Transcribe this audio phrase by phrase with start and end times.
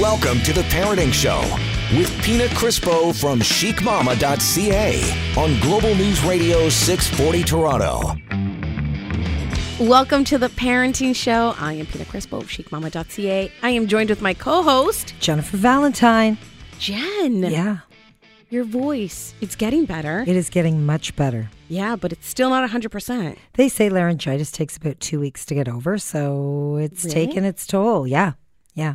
[0.00, 1.40] Welcome to the Parenting Show
[1.96, 5.02] with Pina Crispo from chicmama.ca
[5.36, 8.16] on Global News Radio 640 Toronto.
[9.84, 11.54] Welcome to the Parenting Show.
[11.58, 13.52] I am Pina Crispo of chicmama.ca.
[13.62, 16.38] I am joined with my co-host Jennifer Valentyne.
[16.78, 17.42] Jen.
[17.42, 17.78] Yeah,
[18.48, 20.20] Your voice, it's getting better.
[20.26, 21.50] it is getting much better.
[21.68, 23.36] yeah, but it's still not 100%.
[23.54, 27.26] They say laryngitis takes about two weeks to get over, so it's Really?
[27.26, 28.06] taken its toll.
[28.06, 28.32] Yeah,
[28.74, 28.94] yeah.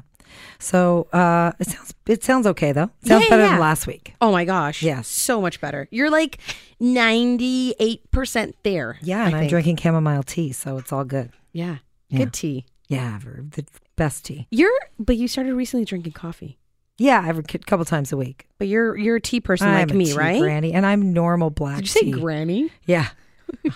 [0.60, 2.90] So uh, it sounds it sounds okay though.
[3.04, 3.50] Sounds Yeah, better yeah.
[3.52, 4.14] than last week.
[4.22, 4.82] Oh my gosh.
[4.84, 5.08] Yes.
[5.08, 5.88] So much better.
[5.92, 6.40] You're like
[6.82, 8.98] 98% there.
[9.02, 11.32] Yeah, I and I'm drinking chamomile tea, so it's all good.
[11.52, 11.78] Yeah.
[12.10, 12.18] Yeah.
[12.20, 12.66] Good tea.
[12.88, 14.48] Yeah, the best tea.
[14.52, 16.58] You're but you started recently drinking coffee.
[16.98, 18.48] Yeah, every a couple times a week.
[18.58, 20.40] But you're you're a tea person I'm like me, right?
[20.40, 22.12] Granny, and I'm normal black Did you say tea.
[22.12, 22.72] granny?
[22.86, 23.10] Yeah.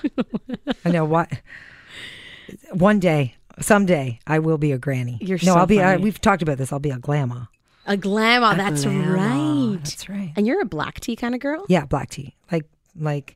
[0.85, 1.30] I know what.
[2.71, 5.17] One day, someday, I will be a granny.
[5.21, 5.77] You're no, so I'll be.
[5.77, 6.01] Funny.
[6.03, 6.71] we've talked about this.
[6.73, 7.45] I'll be a grandma.
[7.85, 9.13] A glamour, A that's grandma.
[9.73, 9.77] right.
[9.83, 10.33] That's right.
[10.35, 11.66] And you're a black tea kind of girl?
[11.69, 13.35] Yeah, black tea, like like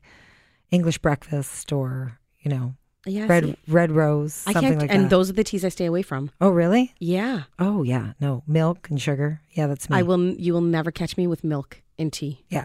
[0.70, 2.74] English breakfast or you know
[3.06, 3.26] Yeah.
[3.26, 5.10] red see, red rose, I something can't like and that.
[5.10, 6.30] those are the teas I stay away from.
[6.40, 6.94] oh, really?
[7.00, 7.44] Yeah.
[7.58, 8.12] Oh, yeah.
[8.20, 9.40] No milk and sugar.
[9.52, 9.96] Yeah, that's me.
[9.98, 12.44] I will you will never catch me with milk and tea.
[12.48, 12.64] Yeah,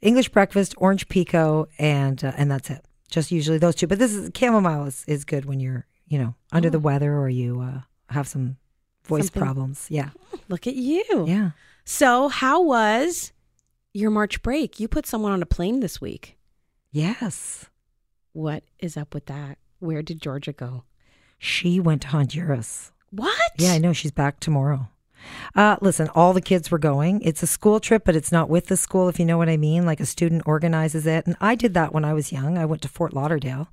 [0.00, 2.84] English breakfast, orange pekoe, and uh, and that's it.
[3.10, 3.86] Just usually those two.
[3.86, 6.80] But this is chamomile is, is good when you're you know under the Oh.
[6.80, 8.56] weather or you uh, have some
[9.04, 9.86] voice Something- problems.
[9.90, 10.10] Yeah,
[10.48, 11.24] Look at you.
[11.26, 11.50] yeah.
[11.84, 13.32] So, how was
[13.94, 14.78] your March break?
[14.80, 16.36] You put someone on a plane this week.
[16.92, 17.66] Yes.
[18.32, 19.58] What is up with that?
[19.78, 20.84] Where did Georgia go?
[21.38, 22.92] She went to Honduras.
[23.10, 23.52] What?
[23.58, 24.88] Yeah, I know she's back tomorrow.
[25.54, 27.20] Uh, listen, all the kids were going.
[27.22, 29.56] It's a school trip, but it's not with the school, if you know what I
[29.56, 29.86] mean.
[29.86, 31.26] Like a student organizes it.
[31.26, 32.58] And I did that when I was young.
[32.58, 33.68] I went to Fort Lauderdale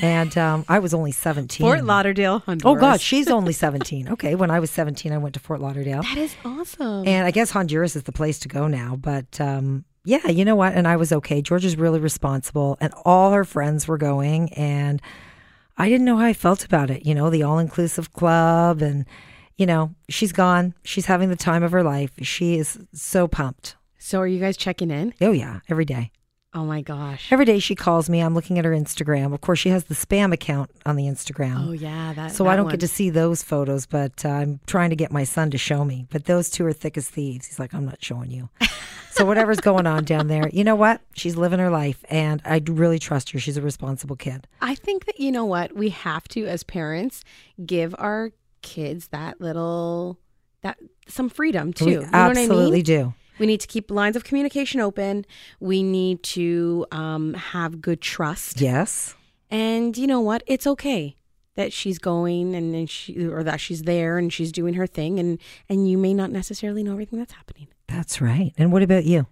[0.00, 1.64] and um, I was only 17.
[1.64, 2.76] Fort Lauderdale, Honduras.
[2.76, 4.08] Oh, God, she's only 17.
[4.10, 6.02] Okay, when I was 17, I went to Fort Lauderdale.
[6.02, 7.06] That is awesome.
[7.06, 8.96] And I guess Honduras is the place to go now.
[8.96, 10.74] But um, yeah, you know what?
[10.74, 11.42] And I was okay.
[11.42, 14.52] Georgia's really responsible, and all her friends were going.
[14.54, 15.00] And
[15.78, 17.06] I didn't know how I felt about it.
[17.06, 18.82] You know, the all inclusive club.
[18.82, 19.06] And,
[19.56, 20.74] you know, she's gone.
[20.84, 22.12] She's having the time of her life.
[22.22, 23.76] She is so pumped.
[23.98, 25.14] so, are you guys checking in?
[25.20, 26.10] Oh, yeah, every day.
[26.54, 27.32] Oh my gosh.
[27.32, 28.20] Every day she calls me.
[28.20, 29.32] I'm looking at her Instagram.
[29.32, 31.68] Of course, she has the spam account on the Instagram.
[31.68, 32.32] Oh yeah, that.
[32.32, 32.72] So that I don't one.
[32.72, 35.82] get to see those photos, but uh, I'm trying to get my son to show
[35.82, 36.06] me.
[36.10, 37.46] But those two are thick as thieves.
[37.46, 38.50] He's like, I'm not showing you.
[39.12, 41.00] so whatever's going on down there, you know what?
[41.14, 43.38] She's living her life, and I really trust her.
[43.38, 44.46] She's a responsible kid.
[44.60, 47.24] I think that you know what we have to as parents
[47.64, 50.18] give our kids that little
[50.62, 50.78] that
[51.08, 51.84] some freedom too.
[51.84, 52.84] we you know what I absolutely mean?
[52.84, 53.14] do.
[53.38, 55.26] We need to keep lines of communication open.
[55.58, 58.60] We need to um, have good trust.
[58.60, 59.14] Yes.
[59.50, 60.42] And you know what?
[60.46, 61.16] It's okay
[61.54, 65.18] that she's going and, and she or that she's there and she's doing her thing
[65.18, 67.68] and and you may not necessarily know everything that's happening.
[67.88, 68.52] That's right.
[68.56, 69.26] And what about you?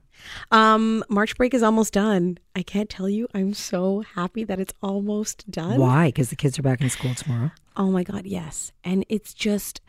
[0.50, 2.38] Um, March break is almost done.
[2.54, 3.28] I can't tell you.
[3.34, 5.78] I'm so happy that it's almost done.
[5.78, 6.08] Why?
[6.08, 7.50] Because the kids are back in school tomorrow.
[7.76, 8.72] Oh my God, yes.
[8.84, 9.80] And it's just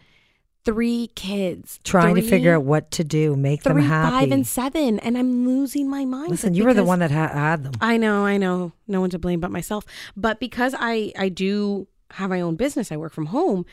[0.64, 4.12] three kids Trying to figure out what to do, make them happy.
[4.12, 6.30] five, and seven, and I'm losing my mind.
[6.30, 7.74] Listen, you were the one that ha- had them.
[7.81, 8.72] I know, I know.
[8.88, 9.86] No one to blame but myself.
[10.16, 13.66] But because I I do have my own business, I work from home.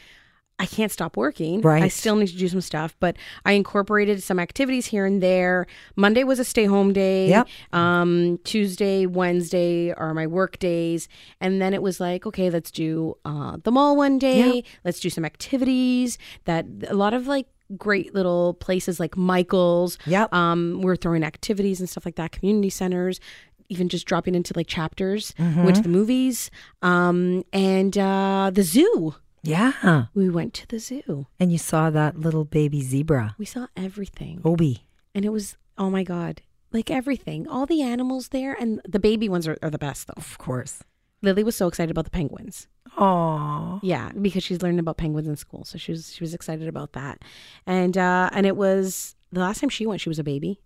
[0.61, 1.61] I can't stop working.
[1.61, 1.83] Right.
[1.85, 5.67] I still need to do some stuff, but I incorporated some activities here and there.
[5.95, 7.29] Monday was a stay home day.
[7.29, 7.49] Yep.
[7.73, 11.09] Um, Tuesday, Wednesday are my work days.
[11.41, 14.55] And then it was like, okay, let's do uh, the mall one day.
[14.57, 14.65] Yep.
[14.85, 19.97] Let's do some activities that a lot of like great little places like Michael's.
[20.07, 20.33] Yep.
[20.35, 23.21] Um, we're throwing activities and stuff like that, community centers,
[23.69, 25.63] even just dropping into like chapters, Mm-hmm.
[25.65, 26.51] went to the movies,
[26.83, 29.15] um, and uh, the zoo.
[29.43, 30.07] Yeah.
[30.15, 31.27] We went to the zoo.
[31.39, 34.41] And you saw that little baby zebra, We saw everything.
[34.45, 34.87] Obi.
[35.15, 37.47] And it was, oh my God, like everything.
[37.49, 38.55] All the animals there.
[38.55, 40.15] And the baby ones are, are the best, though.
[40.17, 40.83] Of course.
[41.23, 42.69] Lily was so excited about the penguins.
[42.97, 43.81] Oh.
[43.83, 45.65] Yeah, because she's learning about penguins in school.
[45.65, 47.23] So she was she was excited about that.
[47.67, 50.61] And uh and it was the last time she went, she was a baby.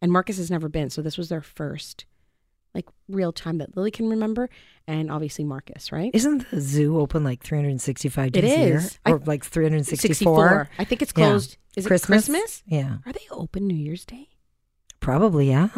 [0.00, 2.06] And Marcus has never been, so this was their first
[2.74, 4.48] like real time that Lily can remember.
[4.86, 6.10] And obviously Marcus, right?
[6.14, 8.82] Isn't the zoo open like 365 It days a year?
[9.06, 10.14] I- Or like 364?
[10.14, 10.68] 64.
[10.78, 11.26] I think it's Yeah.
[11.28, 11.56] closed.
[11.76, 12.28] Is Christmas?
[12.28, 12.62] it Christmas?
[12.66, 12.96] Yeah.
[13.06, 14.28] Are they open New Year's Day?
[15.00, 15.68] Probably, yeah.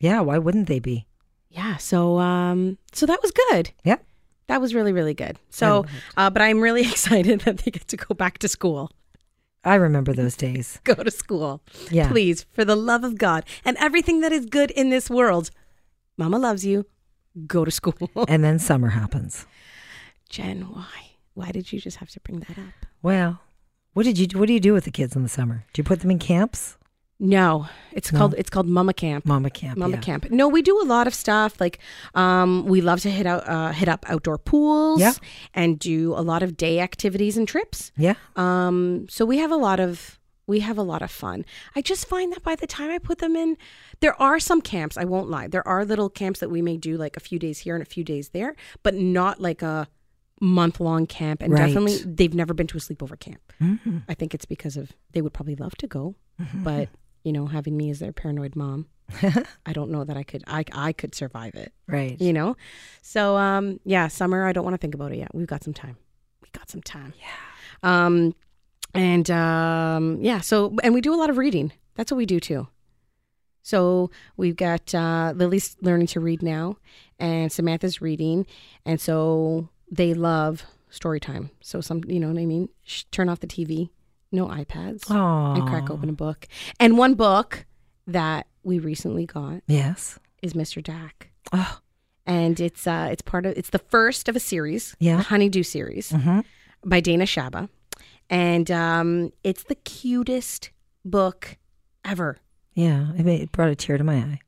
[0.00, 1.06] Yeah, why wouldn't they be?
[1.50, 1.76] Yeah.
[1.78, 3.70] So um so that was good.
[3.84, 4.04] Yep.
[4.48, 5.38] That was really, really good.
[5.50, 5.86] So
[6.16, 8.90] uh but I'm really excited that they get to go back to school.
[9.64, 10.78] I remember those days.
[10.84, 11.60] Go to school.
[11.90, 12.08] Yeah.
[12.08, 15.50] Please, for the love of God and everything that is good in this world.
[16.18, 16.84] Mama loves you.
[17.46, 17.94] Go to school.
[18.28, 19.46] And then summer happens.
[20.28, 21.12] Jen, why?
[21.34, 22.74] Why did you just have to bring that up?
[23.02, 23.40] Well,
[23.94, 24.26] What did you?
[24.26, 24.38] do?
[24.38, 25.64] What do you do with the kids in the summer?
[25.72, 26.76] Do you put them in camps?
[27.20, 28.18] No, it's No?
[28.18, 29.24] called it's called Mama Camp.
[29.26, 29.76] Mama camp.
[29.78, 30.00] Mama yeah.
[30.00, 30.30] Camp.
[30.30, 31.60] No, we do a lot of stuff.
[31.60, 31.78] Like,
[32.14, 35.14] um, we love to hit out, uh, hit up outdoor pools, Yeah.
[35.54, 37.90] and do a lot of day activities and trips.
[37.96, 38.14] Yeah.
[38.36, 40.17] Um, so we have a lot of
[40.48, 41.44] we have a lot of fun.
[41.76, 43.56] I just find that by the time I put them in,
[44.00, 44.96] there are some camps.
[44.96, 45.46] I won't lie.
[45.46, 47.86] There are little camps that we may do like a few days here and a
[47.86, 49.86] few days there, but not like a
[50.40, 51.42] month long camp.
[51.42, 51.66] And Right.
[51.66, 53.40] definitely, they've never been to a sleepover camp.
[53.60, 54.02] Mhm.
[54.08, 56.14] I think it's because of they would probably love to go,
[56.54, 56.88] but
[57.24, 58.86] you know, having me as their paranoid mom,
[59.66, 60.44] I don't know that I could.
[60.46, 61.72] I I could survive it.
[61.86, 62.18] Right.
[62.20, 62.56] You know,
[63.02, 64.46] so um, yeah, summer.
[64.46, 65.34] I don't want to think about it yet.
[65.34, 65.96] We've got some time.
[66.42, 67.12] We got some time.
[67.18, 68.06] Yeah.
[68.06, 68.34] Um,
[68.94, 70.40] and um, yeah.
[70.40, 71.72] So and we do a lot of reading.
[71.94, 72.68] That's what we do too.
[73.62, 76.76] So we've got uh, Lily's learning to read now,
[77.18, 78.46] and Samantha's reading,
[78.86, 81.50] and so they love story time.
[81.60, 82.70] So some, you know what I mean.
[82.84, 83.90] Sh- turn off the TV,
[84.32, 86.48] no iPads, and crack open a book.
[86.80, 87.66] And one book
[88.06, 90.18] that we recently got Yes.
[90.42, 90.82] is Mr.
[90.82, 91.78] Dak Oh.
[92.26, 95.16] and it's uh it's part of it's the first of a series, Yeah.
[95.18, 96.42] the Honeydew series Mhm.
[96.86, 97.68] by Dayna Saba,
[98.30, 100.70] and um it's the cutest
[101.04, 101.56] book
[102.04, 102.38] ever,
[102.74, 103.12] Yeah.
[103.16, 104.40] It, brought a tear to my eye.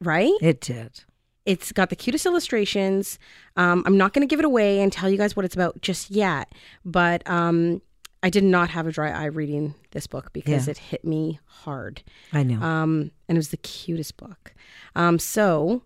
[0.00, 0.32] right?
[0.40, 1.04] It did.
[1.46, 3.18] It's got the cutest illustrations.
[3.56, 5.80] Um, I'm not going to give it away and tell you guys what it's about
[5.80, 6.52] just yet,
[6.84, 7.80] but um,
[8.22, 10.72] I did not have a dry eye reading this book because Yeah.
[10.72, 12.02] it hit me hard.
[12.34, 12.60] I know.
[12.60, 14.52] Um, and it was the cutest book.
[14.94, 15.82] Um, so,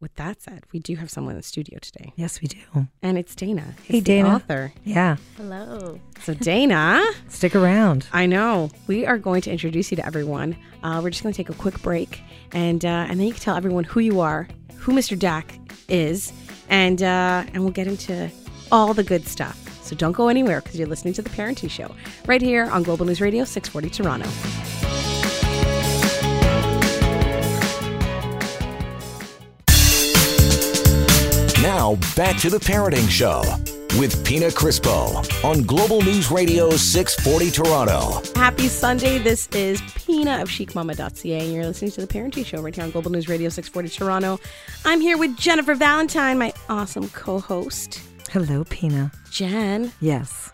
[0.00, 2.12] with that said, we do have someone in the studio today.
[2.16, 2.86] yes, we do.
[3.02, 3.72] And it's Dayna.
[3.84, 4.34] Hey, It's the Dayna.
[4.34, 4.72] author.
[4.84, 5.16] Yeah.
[5.36, 5.98] Hello.
[6.22, 8.06] So Dayna, Stick around.
[8.12, 10.56] I know we are going to introduce you to everyone.
[10.82, 12.20] Uh, we're just going to take a quick break,
[12.52, 14.46] and uh, and then you can tell everyone who you are,
[14.76, 15.18] who Mr.
[15.18, 15.58] Dak
[15.88, 16.32] is,
[16.68, 18.30] and uh, and we'll get into
[18.70, 19.58] all the good stuff.
[19.82, 21.94] So don't go anywhere because you're listening to the Parenting Show
[22.26, 24.75] right here on Global News Radio 640 Toronto.
[31.76, 33.42] Now, back to the Parenting Show
[34.00, 35.14] with Pina Crispo
[35.44, 38.22] on Global News Radio 640 Toronto.
[38.34, 39.18] Happy Sunday.
[39.18, 42.92] This is Pina of chicmama.ca, and you're listening to the Parenting Show right here on
[42.92, 44.40] Global News Radio 640 Toronto.
[44.86, 48.00] I'm here with Jennifer Valentyne, my awesome co-host.
[48.30, 49.12] Hello, Pina.
[49.30, 50.50] Jen, Yes,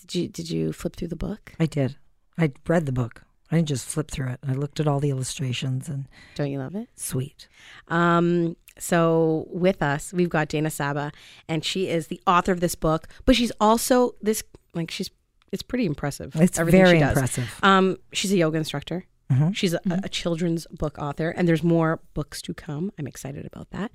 [0.00, 1.54] did you did you flip through the book?
[1.58, 1.96] I did.
[2.36, 3.22] I read the book.
[3.50, 4.40] I didn't just flip through it.
[4.46, 6.88] I looked at all the illustrations and Don't you love it?
[6.96, 7.48] sweet.
[7.88, 11.12] Um, so with us, we've got Dayna Saba,
[11.48, 14.42] and she is the author of this book, but she's also this
[14.74, 15.10] like she's
[15.52, 16.34] it's pretty impressive.
[16.36, 17.12] It's everything very she does.
[17.16, 17.60] impressive.
[17.62, 19.04] Um, she's a yoga instructor.
[19.30, 19.54] Mhm.
[19.54, 22.90] She's a, a children's book author, and there's more books to come.
[22.98, 23.90] I'm excited about that.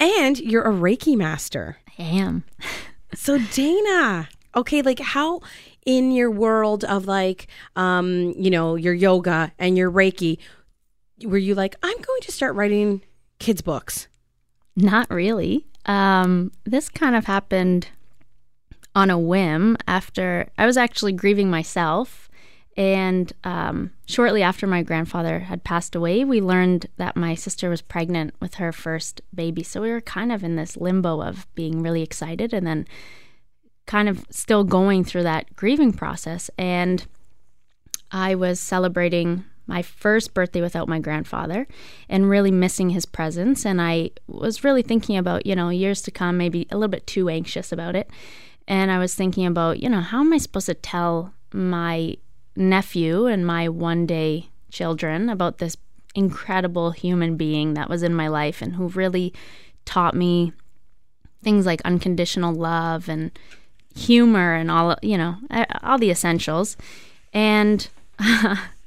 [0.00, 1.76] And you're a Reiki master.
[1.98, 2.44] I am.
[3.14, 5.40] So Dayna, okay, like how
[5.84, 7.46] in your world of like
[7.76, 10.38] um, you know, your yoga and your Reiki,
[11.24, 13.02] were you like, I'm going to start writing
[13.38, 14.08] kids books?
[14.76, 15.66] Not really.
[15.86, 17.88] Um, this kind of happened
[18.94, 22.28] on a whim after I was actually grieving myself.
[22.74, 27.82] And um, shortly after my grandfather had passed away, we learned that my sister was
[27.82, 29.62] pregnant with her first baby.
[29.62, 32.86] So we were kind of in this limbo of being really excited and then
[33.86, 36.50] kind of still going through that grieving process.
[36.56, 37.06] And
[38.10, 41.66] I was celebrating my first birthday without my grandfather
[42.08, 43.64] and really missing his presence.
[43.64, 47.06] And I was really thinking about, you know, years to come, maybe a little bit
[47.06, 48.10] too anxious about it.
[48.66, 52.16] And I was thinking about, you know, how am I supposed to tell my
[52.56, 55.76] nephew and my one day children about this
[56.14, 59.32] incredible human being that was in my life and who really
[59.84, 60.52] taught me
[61.42, 63.30] things like unconditional love and
[63.94, 65.36] humor and all you know
[65.82, 66.76] all the essentials
[67.32, 67.88] and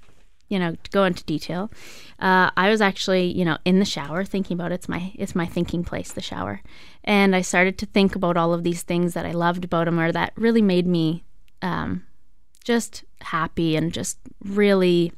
[0.47, 1.71] you know to go into detail.
[2.19, 5.45] Uh, i was actually you know in the shower thinking about it's my it's my
[5.45, 6.61] thinking place the shower.
[7.03, 9.99] And i started to think about all of these things that i loved about him
[9.99, 11.23] or that really made me
[11.61, 12.03] um,
[12.63, 15.11] just happy and just really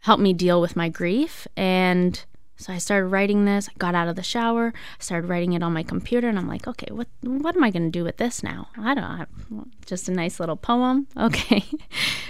[0.00, 1.46] helped me deal with my grief.
[1.56, 2.22] And
[2.62, 3.68] so I started writing this.
[3.68, 4.72] I got out of the shower.
[5.00, 7.90] Started writing it on my computer, and I'm like, okay, what what am I going
[7.90, 8.68] to do with this now?
[8.78, 9.64] I don't know.
[9.84, 11.08] Just a nice little poem.
[11.22, 11.64] Okay.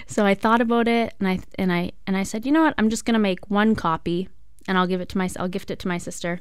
[0.07, 2.75] so I thought about it, and I and I and I said, you know what?
[2.79, 4.31] I'm just going to make one copy,
[4.67, 6.41] and I'll give it to my I'll gift it to my sister.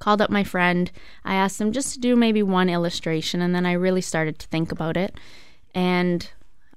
[0.00, 0.90] Called up my friend.
[1.24, 4.48] I asked him just to do maybe one illustration, and then I really started to
[4.48, 5.16] think about it,
[5.76, 6.28] and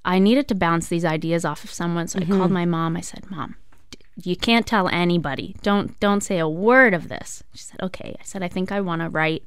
[0.04, 2.06] I needed to bounce these ideas off of someone.
[2.06, 2.52] So I called mm-hmm.
[2.52, 2.96] my mom.
[2.96, 3.56] I said, Mom,
[4.22, 5.54] you can't tell anybody.
[5.62, 7.42] Don't don't say a word of this.
[7.54, 9.44] She said, "Okay." I said, "I think I want to write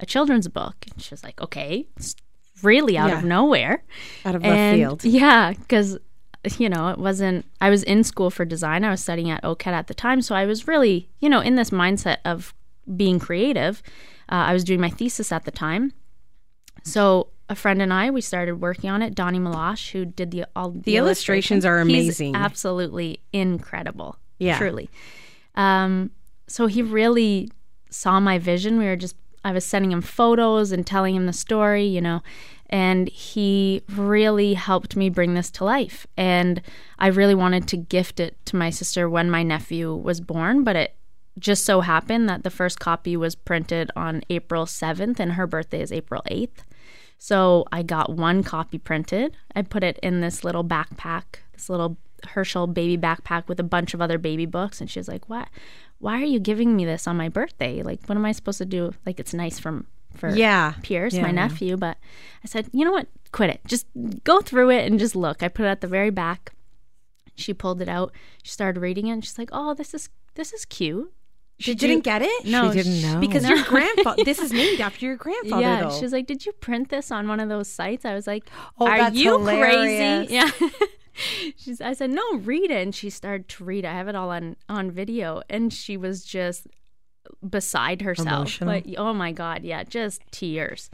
[0.00, 2.16] a children's book." And she was like, "Okay, s-
[2.62, 3.18] really out Yeah.
[3.18, 3.82] of nowhere.
[4.24, 5.04] Out of left and field.
[5.04, 5.98] yeah, because
[6.58, 7.44] you know it wasn't.
[7.60, 8.84] I was in school for design.
[8.84, 11.56] I was studying at OCAD at the time, so I was really you know in
[11.56, 12.54] this mindset of
[12.96, 13.82] being creative.
[14.30, 15.92] Uh, I was doing my thesis at the time,
[16.82, 19.14] so a friend and I we started working on it.
[19.14, 22.34] Donnie Malash, who did the all the, illustrations are He's amazing.
[22.36, 24.16] absolutely incredible.
[24.38, 24.58] Yeah.
[24.58, 24.90] truly.
[25.54, 26.10] Um,
[26.46, 27.50] so he really
[27.90, 28.78] saw my vision.
[28.78, 32.22] We were just I was sending him photos and telling him the story, you know,
[32.70, 36.06] and he really helped me bring this to life.
[36.16, 36.62] And
[36.98, 40.76] I really wanted to gift it to my sister when my nephew was born, but
[40.76, 40.96] it
[41.38, 45.82] just so happened that the first copy was printed on April 7th and her birthday
[45.82, 46.64] is April 8th.
[47.24, 49.34] So I got one copy printed.
[49.56, 51.96] I put it in this little backpack, this little
[52.28, 54.78] Herschel baby backpack with a bunch of other baby books.
[54.78, 55.48] And she was like, "What?
[56.00, 57.82] Why are you giving me this on my birthday?
[57.82, 58.92] Like, what am I supposed to do?
[59.06, 60.74] Like, it's nice from for Yeah.
[60.82, 61.96] Pierce, Yeah, my nephew." But
[62.44, 63.08] I said, "You know what?
[63.32, 63.60] Quit it.
[63.66, 63.86] Just
[64.24, 66.52] go through it and just look." I put it at the very back.
[67.36, 68.12] She pulled it out.
[68.42, 69.12] She started reading it.
[69.12, 71.10] and She's like, "Oh, this is this is cute."
[71.58, 72.44] She Did didn't you- get it?
[72.46, 73.20] No, She didn't know.
[73.20, 75.98] Because your grandfather, this is named after your grandfather, yeah, though.
[76.00, 78.86] she's like, "Did you print this on one of those sites?" I was like, Oh,
[78.88, 80.28] "Are that's you hilarious.
[80.28, 80.50] crazy?" Yeah.
[81.56, 81.80] She's.
[81.80, 83.84] I said, "No, read it." And she started to read.
[83.84, 86.66] I have it all on on video, and she was just
[87.48, 88.26] beside herself.
[88.28, 88.68] Emotional?
[88.68, 90.90] Like, oh my god, yeah, just tears.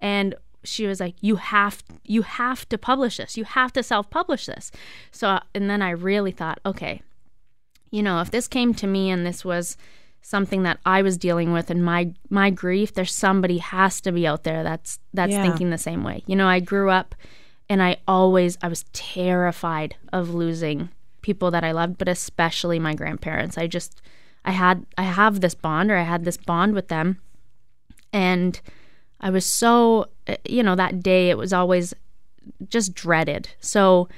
[0.00, 3.38] And she was like, "You have, you have to publish this.
[3.38, 4.70] You have to self-publish this."
[5.10, 7.00] So, and then I really thought, okay,
[7.90, 9.78] you know, if this came to me and this was
[10.22, 14.26] something that I was dealing with and my my grief, there's somebody has to be
[14.26, 15.42] out there that's that's Yeah.
[15.42, 16.22] thinking the same way.
[16.26, 17.14] You know, I grew up
[17.68, 20.88] and I always I was terrified of losing
[21.22, 23.58] people that I loved, but especially my grandparents.
[23.58, 24.00] I just
[24.44, 27.18] I had I have this bond or I had this bond with them
[28.12, 28.60] and
[29.20, 31.94] I was so uh, you know, that day it was always
[32.68, 33.48] just dreaded.
[33.60, 34.08] So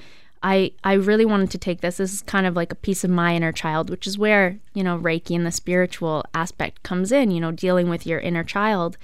[0.45, 1.97] I I really wanted to take this.
[1.97, 4.85] This is kind of like a piece of my inner child, which is where, you
[4.85, 8.97] know, Reiki and the spiritual aspect comes in, you know, dealing with your inner child.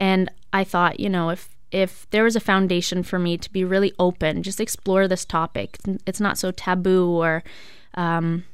[0.00, 3.64] And I thought, you know, if if there was a foundation for me to be
[3.64, 5.78] really open, just explore this topic.
[6.06, 7.42] It's not so taboo or
[7.94, 8.44] um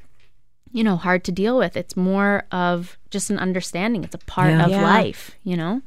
[0.73, 1.75] you know, hard to deal with.
[1.75, 4.03] It's more of just an understanding.
[4.05, 4.65] It's a part Yeah.
[4.65, 4.83] of Yeah.
[4.83, 5.81] life, you know?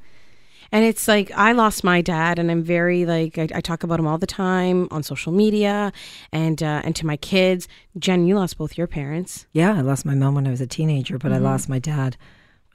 [0.73, 3.99] And it's like I lost my dad, and I'm very like I, I talk about
[4.01, 5.93] him all the time on social media,
[6.33, 7.69] and uh, and to my kids.
[7.99, 9.47] Jen, you lost both your parents.
[9.53, 11.47] Yeah, I lost my mom when I was a teenager, but Mm-hmm.
[11.47, 12.17] I lost my dad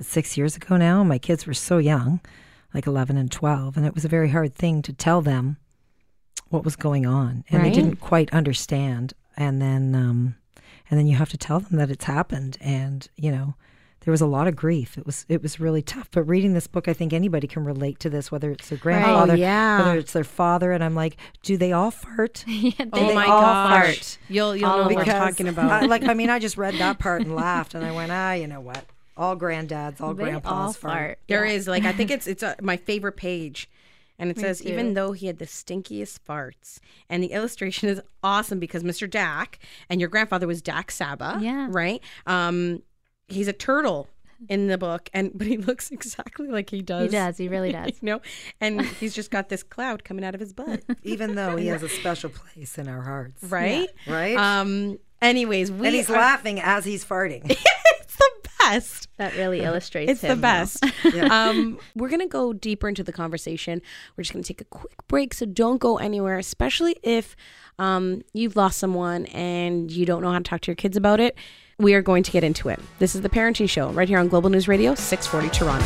[0.01, 1.03] six years ago now.
[1.03, 2.21] My kids were so young,
[2.73, 5.57] like 11 and 12, and it was a very hard thing to tell them
[6.49, 7.43] what was going on.
[7.49, 7.69] And Right.
[7.73, 9.13] they didn't quite understand.
[9.35, 10.35] And then, um,
[10.89, 12.57] and then you have to tell them that it's happened.
[12.61, 13.55] And, you know,
[14.09, 14.97] there was a lot of grief.
[14.97, 16.09] It was, it was really tough.
[16.09, 19.33] But reading this book, I think anybody can relate to this, whether it's their grandfather,
[19.33, 19.77] Oh, yeah.
[19.77, 20.71] whether it's their father.
[20.71, 22.43] And I'm like, do they all fart?
[22.47, 24.17] yeah, they Oh they my all gosh, fart?
[24.27, 25.83] you'll you'll Oh, know what we're talking about.
[25.83, 28.31] I, like, I mean, I just read that part and laughed, and I went, ah,
[28.33, 28.83] you know what?
[29.15, 30.79] All granddads, all they grandpas all fart.
[30.97, 31.19] fart.
[31.27, 31.51] There Yeah.
[31.51, 33.69] is like I think it's it's uh my favorite page,
[34.17, 36.79] and it Me says even though he had the stinkiest farts,
[37.11, 39.07] and the illustration is awesome because Mr.
[39.07, 41.67] Dak and your grandfather was Dak Saba, Yeah.
[41.69, 42.01] right?
[42.25, 42.81] Um,
[43.29, 44.07] he's a turtle
[44.47, 47.03] in the book, and but he looks exactly like he does.
[47.11, 47.37] He does.
[47.37, 47.91] He really does.
[48.01, 48.21] You know,
[48.61, 51.83] and he's just got this cloud coming out of his butt, Even though he has
[51.83, 53.89] a special place in our hearts, right?
[54.07, 54.37] Right?
[54.37, 54.97] Um.
[55.21, 57.41] Anyways, we and he's are- laughing as he's farting.
[57.49, 58.31] it's the
[58.61, 59.09] best.
[59.17, 60.41] That really illustrates It's the him, though.
[60.43, 60.81] best.
[61.29, 63.81] um, we're going to go deeper into the conversation.
[64.15, 67.35] We're just going to take a quick break, so don't go anywhere, especially if
[67.79, 71.19] um, you've lost someone and you don't know how to talk to your kids about
[71.19, 71.37] it.
[71.79, 72.77] We are going to get into it.
[72.99, 75.85] This is the Parenting Show right here on Global News Radio, 640 Toronto.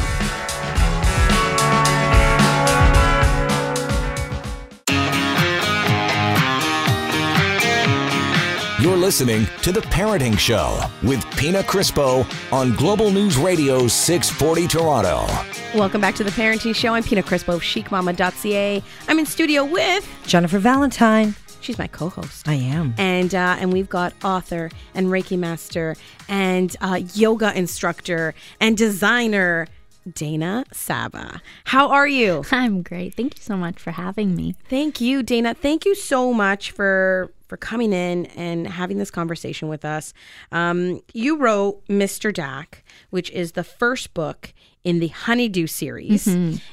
[8.82, 15.28] You're listening to The Parenting Show with Pina Crispo on Global News Radio 640 Toronto.
[15.76, 16.96] Welcome back to the Parenting Show.
[16.96, 18.84] I'm Pina Crispo of chicmama.ca.
[19.08, 21.36] I'm in studio with, Jennifer Valentyne.
[21.64, 22.48] She's my co host.
[22.48, 22.94] I am.
[22.98, 25.96] and uh, and we've got author and Reiki master
[26.28, 29.68] and uh, yoga instructor and designer
[30.10, 31.42] Dayna Saba.
[31.64, 32.44] How are you?
[32.52, 33.16] I'm great.
[33.16, 34.56] Thank you so much for having me.
[34.70, 35.56] Thank you, Dayna.
[35.56, 40.14] Thank you so much for for coming in and having this conversation with us.
[40.52, 42.34] Um, you wrote Mr.
[42.34, 44.54] Dak, which is the first book
[44.84, 46.28] in the Honeydew series,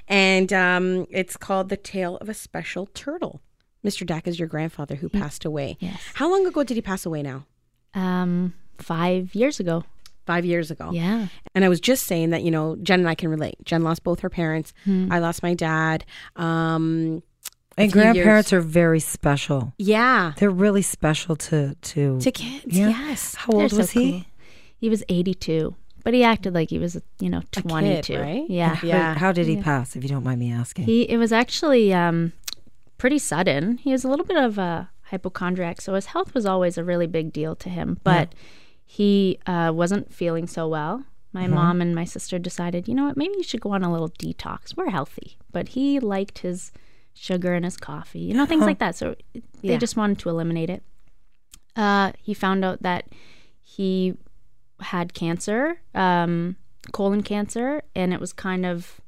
[0.09, 3.41] and um, it's called The Tale of a Special Turtle.
[3.85, 4.05] Mr.
[4.07, 5.77] Dak is your grandfather who passed away.
[5.81, 6.01] Yes.
[6.15, 7.47] How long ago did he pass away now?
[7.95, 9.85] Um, five years ago.
[10.27, 10.91] Five years ago.
[10.93, 11.27] Yeah.
[11.55, 13.57] And I was just saying that, you know, Jen and I can relate.
[13.65, 14.73] Jen lost both her parents.
[14.87, 16.05] I lost my dad.
[16.37, 17.23] Um,
[17.77, 18.13] And few years.
[18.15, 19.73] grandparents are very special.
[19.79, 20.33] Yeah.
[20.37, 22.21] They're really special to to.
[22.21, 22.89] To kids, Yeah.
[22.91, 23.35] yes.
[23.37, 24.11] How old They're so was he?
[24.13, 24.25] cool.
[24.77, 28.19] He was 82, but he acted like he was, you know, kid, 22.
[28.19, 28.45] right?
[28.49, 28.75] Yeah.
[28.75, 29.15] How- Yeah.
[29.15, 29.97] How did he pass?
[29.97, 30.85] If you don't mind me asking.
[30.85, 32.33] He it was actually um,
[33.01, 33.79] pretty sudden.
[33.79, 37.07] He was a little bit of a hypochondriac, so his health was always a really
[37.07, 37.99] big deal to him.
[38.05, 38.35] But
[38.85, 41.05] he uh, wasn't feeling so well.
[41.33, 43.91] My mom and my sister decided, you know what, maybe you should go on a
[43.93, 44.77] little detox.
[44.77, 46.73] We're healthy, but he liked his
[47.15, 48.97] sugar and his coffee, you know, things like that.
[48.97, 49.43] So they
[49.75, 49.79] Yeah.
[49.79, 50.83] just wanted to eliminate it.
[51.77, 53.09] Uh, he found out that
[53.61, 54.15] he
[54.81, 56.57] had cancer, um,
[56.93, 59.01] colon cancer, and it was kind of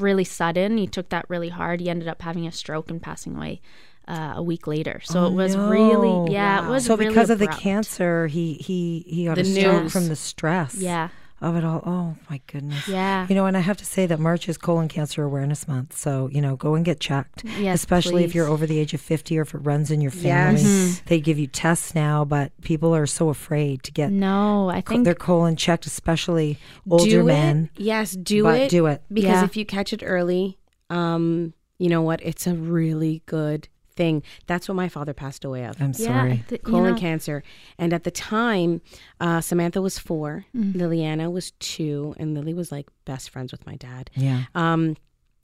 [0.00, 0.78] really sudden.
[0.78, 1.80] He took that really hard.
[1.80, 3.60] He ended up having a stroke and passing away
[4.06, 5.00] uh, a week later.
[5.04, 5.68] So Oh, it was no.
[5.70, 9.40] really, yeah, it was so really because of the cancer, he he he got The
[9.42, 9.92] a stroke news.
[9.92, 10.74] from the stress.
[10.76, 11.08] Yeah,
[11.44, 11.82] Of it all.
[11.84, 12.88] Oh my goodness.
[12.88, 13.26] yeah.
[13.28, 15.94] You know, and I have to say that March is Colon Cancer Awareness Month.
[15.94, 17.44] So, you know, go and get checked.
[17.58, 20.10] Yes, Especially if you're over the age of 50 or if it runs in your
[20.12, 20.22] Yes.
[20.22, 20.62] family.
[20.62, 21.04] Mhm.
[21.04, 25.04] They give you tests now, but people are so afraid to get No, I think
[25.04, 26.58] their colon checked, especially
[26.90, 27.68] older do men.
[27.76, 27.82] It.
[27.82, 28.70] Yes, do but it.
[28.70, 29.02] do it.
[29.12, 29.44] Because Yeah.
[29.44, 30.56] if you catch it early,
[30.88, 32.20] um, you know what?
[32.22, 34.22] It's a really good thing.
[34.46, 35.80] That's what my father passed away of.
[35.80, 36.44] I'm sorry.
[36.48, 37.42] th- you colon know, cancer.
[37.78, 38.80] And at the time,
[39.20, 40.74] uh, Samantha was 4 Mm.
[40.74, 44.10] Liliana was two, and Lily was like best friends with my dad.
[44.14, 44.44] Yeah.
[44.54, 44.96] Um,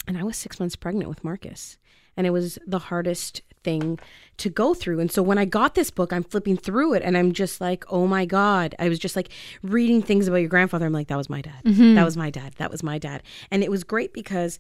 [0.07, 1.78] and I was six months pregnant with Marcus.
[2.16, 3.99] And it was the hardest thing
[4.38, 5.00] to go through.
[5.00, 7.85] And so when I got this book, I'm flipping through it and I'm just like,
[7.88, 8.75] oh my God.
[8.78, 9.28] I was just like
[9.62, 10.87] reading things about your grandfather.
[10.87, 11.62] I'm like, that was my dad.
[11.64, 11.95] Mm-hmm.
[11.95, 12.54] That was my dad.
[12.59, 13.23] That was my dad.
[13.50, 14.59] And it was great because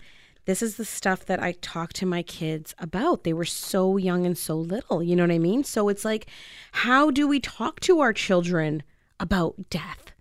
[0.50, 3.22] this is the stuff that I talk to my kids about.
[3.22, 5.00] They were so young and so little.
[5.00, 5.62] You know what I mean?
[5.62, 6.26] So it's like,
[6.72, 8.82] how do we talk to our children
[9.20, 10.12] about death?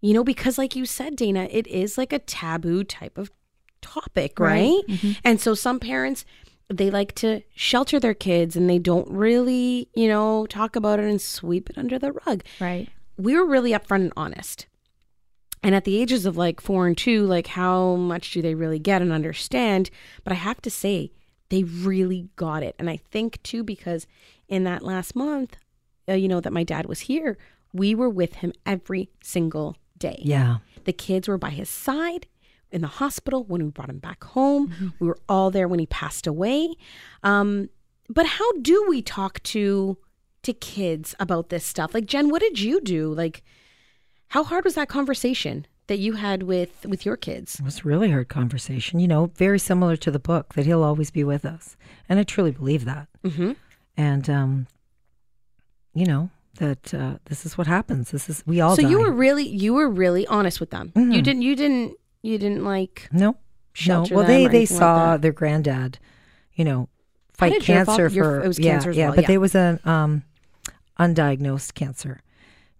[0.00, 3.30] You know, because like you said, Dayna, it is like a taboo type of
[3.80, 4.82] topic, right?
[4.88, 5.12] Mm-hmm.
[5.22, 6.24] And so some parents
[6.68, 11.04] they like to shelter their kids and they don't really, you know, talk about it
[11.04, 12.42] and sweep it under the rug.
[12.60, 12.88] right.
[13.16, 14.66] We were really upfront and honest.
[15.62, 18.78] And at the ages of like 4 and 2, like how much do they really
[18.78, 19.90] get and understand?
[20.24, 21.12] But I have to say
[21.50, 22.74] they really got it.
[22.78, 24.06] And I think too because
[24.48, 25.56] in that last month,
[26.08, 27.36] uh, you know that my dad was here,
[27.72, 30.20] we were with him every single day.
[30.24, 30.58] Yeah.
[30.84, 32.26] The kids were by his side
[32.72, 34.94] in the hospital when we brought him back home.
[34.98, 36.74] We were all there when he passed away.
[37.22, 37.68] Um,
[38.08, 39.98] but how do we talk to
[40.42, 41.94] to kids about this stuff?
[41.94, 43.12] Like Jen, what did you do?
[43.12, 43.42] Like,
[44.30, 47.58] how hard was that conversation that you had with with your kids?
[47.60, 50.82] It was a really hard conversation, you know, very similar to the book that he'll
[50.82, 51.76] always be with us.
[52.08, 53.08] And I truly believe that.
[53.24, 53.52] Mm-hmm.
[53.96, 54.66] And, um,
[55.94, 58.10] you know, that uh, this is what happens.
[58.10, 60.92] This is, we all So you were really you were really honest with them.
[60.94, 61.22] You Mhm.
[61.24, 63.36] didn't you didn't you didn't like No,
[63.86, 64.06] no.
[64.10, 65.98] Well, they they anything like saw their granddad,
[66.54, 66.88] you know,
[67.32, 69.28] fight your cancer your- for it was yeah, cancer yeah, well, but yeah.
[69.28, 70.22] there was an um,
[70.98, 72.20] undiagnosed cancer,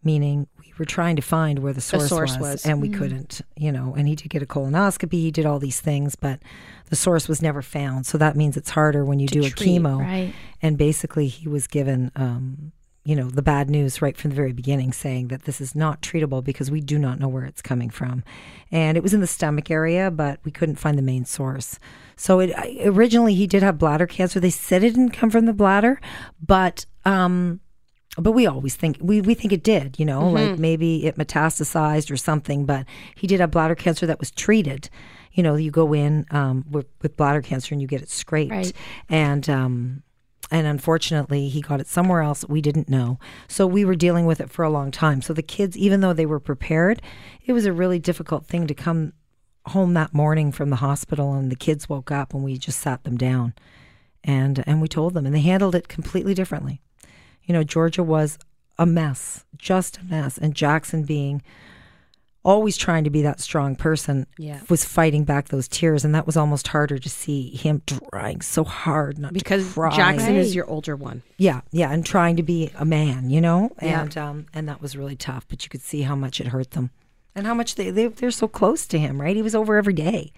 [0.04, 0.46] meaning
[0.80, 2.66] were trying to find where the source, source was, was.
[2.66, 3.94] and we couldn't, you know.
[3.96, 6.40] And he did get a colonoscopy, he did all these things, but
[6.88, 8.06] the source was never found.
[8.06, 9.98] So that means it's harder when you do a chemo.
[9.98, 10.34] Right.
[10.62, 12.72] And basically, he was given, um,
[13.04, 16.00] you know, the bad news right from the very beginning, saying that this is not
[16.00, 18.24] treatable because we do not know where it's coming from.
[18.72, 21.78] And it was in the stomach area, but we couldn't find the main source.
[22.16, 24.40] So it originally he did have bladder cancer.
[24.40, 26.00] They said it didn't come from the bladder,
[26.40, 27.60] but um,
[28.20, 29.98] but we always think we, we think it did.
[29.98, 32.66] You know, like maybe it metastasized or something.
[32.66, 34.90] But he did have bladder cancer that was treated.
[35.33, 38.50] You know, you go in um, with, with bladder cancer and you get it scraped,
[38.50, 38.72] Right.
[39.09, 40.02] and um,
[40.50, 44.40] and unfortunately he got it somewhere else we didn't know so we were dealing with
[44.40, 47.00] it for a long time so the kids even though they were prepared
[47.44, 49.12] it was a really difficult thing to come
[49.66, 53.04] home that morning from the hospital and the kids woke up and we just sat
[53.04, 53.54] them down
[54.24, 56.80] and and we told them and they handled it completely differently
[57.50, 58.38] you know georgia was
[58.78, 61.42] a mess just a mess and jackson being
[62.44, 64.60] always trying to be that strong person Yeah.
[64.68, 67.82] was fighting back those tears and that was almost harder to see him
[68.12, 69.96] trying so hard not because to cry.
[69.96, 71.22] Jackson is your older one.
[71.38, 74.02] Yeah, yeah, and trying to be a man, you know, Yeah.
[74.02, 75.46] and um, and that was really tough.
[75.48, 76.90] But you could see how much it hurt them,
[77.34, 79.34] and how much they, they they're so close to him, right?
[79.36, 80.32] He was over every day.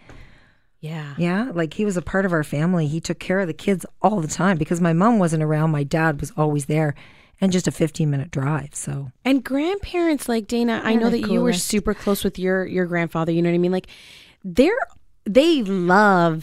[0.82, 1.14] Yeah.
[1.16, 2.86] Yeah, like he was a part of our family.
[2.88, 5.70] He took care of the kids all the time because my mom wasn't around.
[5.70, 6.94] My dad was always there,
[7.40, 8.74] and just a fifteen minute drive.
[8.74, 12.66] So And grandparents like Dayna, I know the that you were super close with your
[12.66, 13.72] your grandfather, you know what I mean?
[13.72, 13.86] Like
[14.44, 14.76] they're
[15.24, 16.42] they love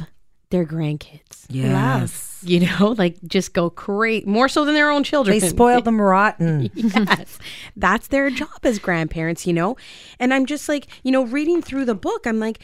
[0.51, 1.45] their grandkids.
[1.49, 5.37] yes, You know, like just go crazy more so than their own children.
[5.37, 6.71] they spoil them rotten.
[6.75, 7.37] yes.
[7.75, 9.75] That's their job as grandparents, you know?
[10.17, 12.59] And I'm just like, you know, reading through the book, I'm like,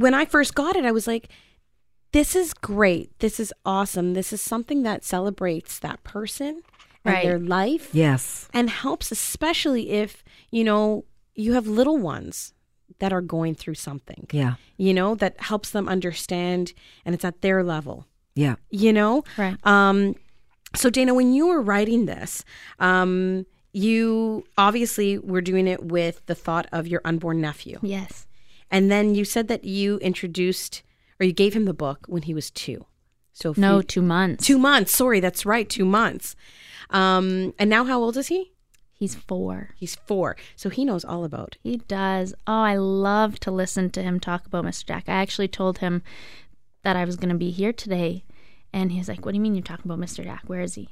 [0.00, 1.28] when I first got it, I was like,
[2.12, 3.18] this is great.
[3.18, 4.14] This is awesome.
[4.14, 6.62] This is something that celebrates that person
[7.04, 7.24] and Right.
[7.24, 8.48] their life Yes.
[8.54, 11.04] and helps, especially if, you know,
[11.34, 12.52] you have little ones
[13.00, 14.54] that are going through something, Yeah.
[14.76, 16.72] you know, that helps them understand
[17.04, 18.56] and it's at their level, Yeah.
[18.70, 19.24] you know?
[19.36, 19.56] Right.
[19.66, 20.14] Um,
[20.74, 22.44] so Dayna, when you were writing this,
[22.78, 27.78] um, you obviously were doing it with the thought of your unborn nephew.
[27.82, 28.26] Yes.
[28.74, 30.82] And then you said that you introduced
[31.20, 32.86] or you gave him the book when he was two.
[33.32, 34.44] So No, two months.
[34.46, 34.90] two months.
[34.96, 36.34] Sorry, that's right, two months.
[36.90, 38.50] Um, and now how old is he?
[38.92, 39.70] He's four.
[39.76, 41.56] He's four, so he knows all about.
[41.62, 42.34] He does.
[42.46, 44.86] Oh, I love to listen to him talk about Mr.
[44.86, 45.04] Jack.
[45.08, 46.02] I actually told him
[46.82, 48.24] that I was going to be here today,
[48.72, 50.22] and he's like, "What do you mean you're talking about Mr.
[50.24, 50.42] Jack?
[50.46, 50.88] Where is he?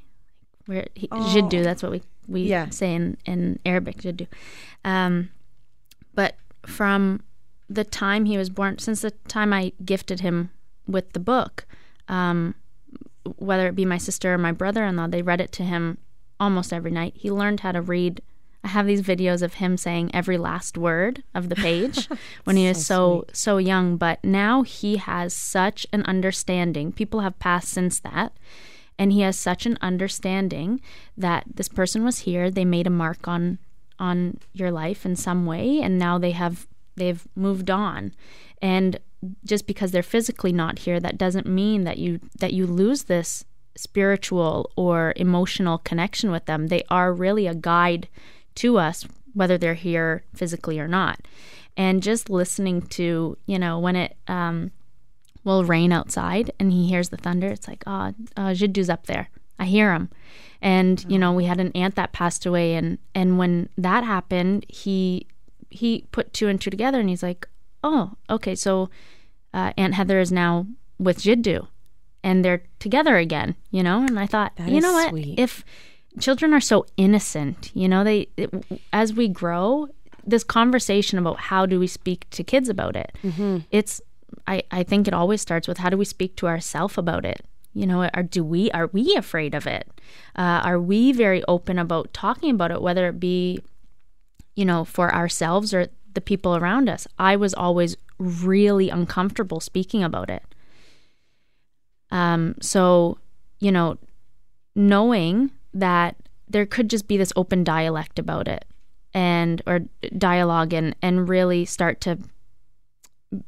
[0.66, 1.62] Where he Jiddu?
[1.64, 2.68] That's what we we Yeah.
[2.71, 4.27] say in in Arabic, Jiddu."
[4.85, 5.31] Um,
[6.14, 7.23] but from
[7.75, 10.51] the time he was born, since the time I gifted him
[10.87, 11.67] with the book,
[12.09, 12.55] um,
[13.37, 15.99] whether it be my sister or my brother-in-law, they read it to him
[16.41, 17.15] almost every night.
[17.17, 18.21] He learned how to read.
[18.65, 22.09] I have these videos of him saying every last word of the page
[22.45, 26.93] when he was so so young, but now he has such an understanding.
[26.93, 28.33] People have passed since that,
[28.99, 30.81] and he has such an understanding
[31.17, 33.59] that this person was here, they made a mark on
[33.99, 38.12] on your life in some way and now they have they've moved on.
[38.61, 38.98] And
[39.44, 43.44] just because they're physically not here that doesn't mean that you that you lose this
[43.76, 46.66] spiritual or emotional connection with them.
[46.68, 48.09] They are really a guide
[48.57, 51.26] to us whether they're here physically or not.
[51.76, 54.72] And just listening to, you know, when it um
[55.44, 59.28] will rain outside and he hears the thunder, it's like, oh, uh, Jiddu's up there.
[59.59, 60.09] I hear him.
[60.61, 64.66] And, you know, we had an aunt that passed away and and when that happened,
[64.68, 65.26] he
[65.73, 67.49] he put two and two together and he's like,
[67.83, 68.91] oh, okay, so
[69.55, 70.67] uh, Aunt Heather is now
[70.99, 71.67] with Jiddu
[72.23, 74.01] and they're together again, you know?
[74.05, 75.11] And I thought, That you know what?
[75.11, 75.39] sweet.
[75.39, 75.65] If
[76.21, 78.51] children are so innocent, you know, they it,
[78.93, 79.89] as we grow,
[80.25, 83.17] this conversation about how do we speak to kids about it,
[83.71, 84.01] it's
[84.47, 87.45] I, I think it always starts with how do we speak to ourselves about it
[87.75, 89.89] you know are do we are we afraid of it
[90.37, 93.63] uh, are we very open about talking about it whether it be
[94.55, 97.07] you know for ourselves or the people around us.
[97.19, 100.43] I was always really uncomfortable speaking about it.
[102.11, 103.19] Um so
[103.61, 103.99] you know
[104.75, 106.17] knowing that
[106.49, 108.65] there could just be this open dialect about it
[109.15, 109.81] and or
[110.17, 112.19] dialogue and and really start to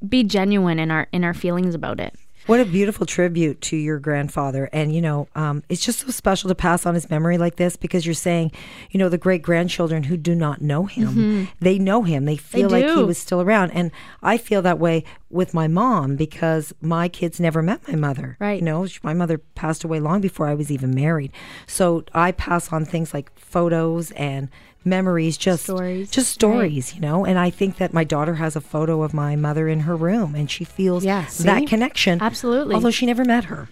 [0.06, 2.14] be genuine in our in our feelings about it
[2.46, 4.68] What a beautiful tribute to your grandfather.
[4.70, 7.76] And, you know, um, it's just so special to pass on his memory like this
[7.76, 8.52] because you're saying,
[8.90, 12.26] you know, the great grandchildren who do not know him, they know him.
[12.26, 13.70] They feel like he was still around.
[13.70, 13.90] And
[14.22, 18.36] I feel that way with my mom because my kids never met my mother.
[18.38, 18.58] Right.
[18.58, 21.32] You know, my mother passed away long before I was even married.
[21.66, 24.50] So I pass on things like photos and
[24.84, 26.10] memories, just Stories.
[26.10, 27.24] just stories, you know.
[27.24, 30.34] And I think that my daughter has a photo of my mother in her room,
[30.34, 31.44] and she feels Yeah, see?
[31.44, 32.20] that connection.
[32.22, 32.74] Absolutely.
[32.74, 33.68] Although she never met her.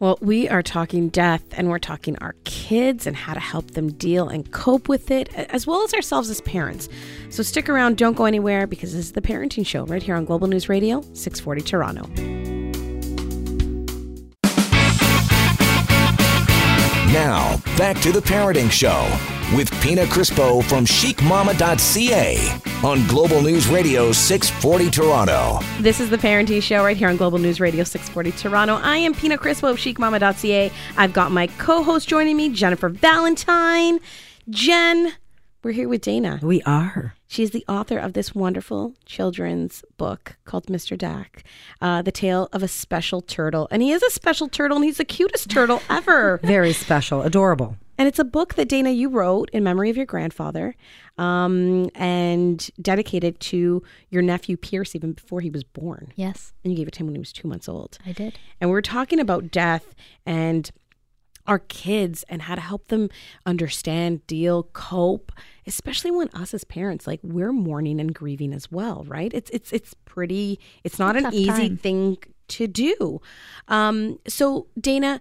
[0.00, 3.92] Well, we are talking death and we're talking our kids and how to help them
[3.92, 6.88] deal and cope with it, as well as ourselves as parents.
[7.30, 10.24] So stick around, don't go anywhere because this is the Parenting Show right here on
[10.24, 12.53] Global News Radio, 640 Toronto.
[17.14, 19.06] Now, back to the Parenting Show
[19.56, 25.60] with Pina Crispo from chicmama.ca on Global News Radio 640 Toronto.
[25.78, 28.80] This is the Parenting Show right here on Global News Radio 640 Toronto.
[28.82, 30.72] I am Pina Crispo of chicmama.ca.
[30.96, 34.00] I've got my co host joining me, Jennifer Valentyne.
[34.50, 35.12] Jen,
[35.64, 36.42] we're here with Dayna.
[36.42, 37.14] We are.
[37.26, 40.96] She's the author of this wonderful children's book called Mr.
[40.96, 41.42] Dak,
[41.80, 43.66] uh, The Tale of a Special Turtle.
[43.70, 46.38] And he is a special turtle, and he's the cutest turtle ever.
[46.44, 47.76] Very special, adorable.
[47.96, 50.74] And it's a book that Dayna, you wrote in memory of your grandfather
[51.16, 56.12] um, and dedicated to your nephew Pierce even before he was born.
[56.16, 57.98] yes And you gave it to him when he was two months old.
[58.04, 59.94] i did And we are talking about death
[60.26, 60.70] and
[61.46, 63.10] our kids and how to help them
[63.44, 65.32] understand, deal, cope,
[65.66, 69.32] especially when us as parents, like we're mourning and grieving as well, right?
[69.34, 71.76] It's it's it's pretty it's not a an easy time.
[71.76, 73.20] thing to do.
[73.68, 75.20] Um so Dayna,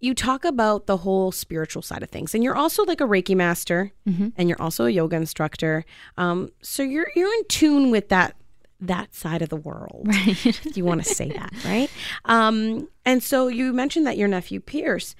[0.00, 3.34] you talk about the whole spiritual side of things and you're also like a reiki
[3.34, 3.92] master
[4.36, 5.84] and you're also a yoga instructor
[6.16, 8.36] um, so you're you're in tune with that
[8.80, 11.90] that side of the world right if you want to say that, right?
[12.26, 15.16] Um, and so you mentioned that your nephew Pierce,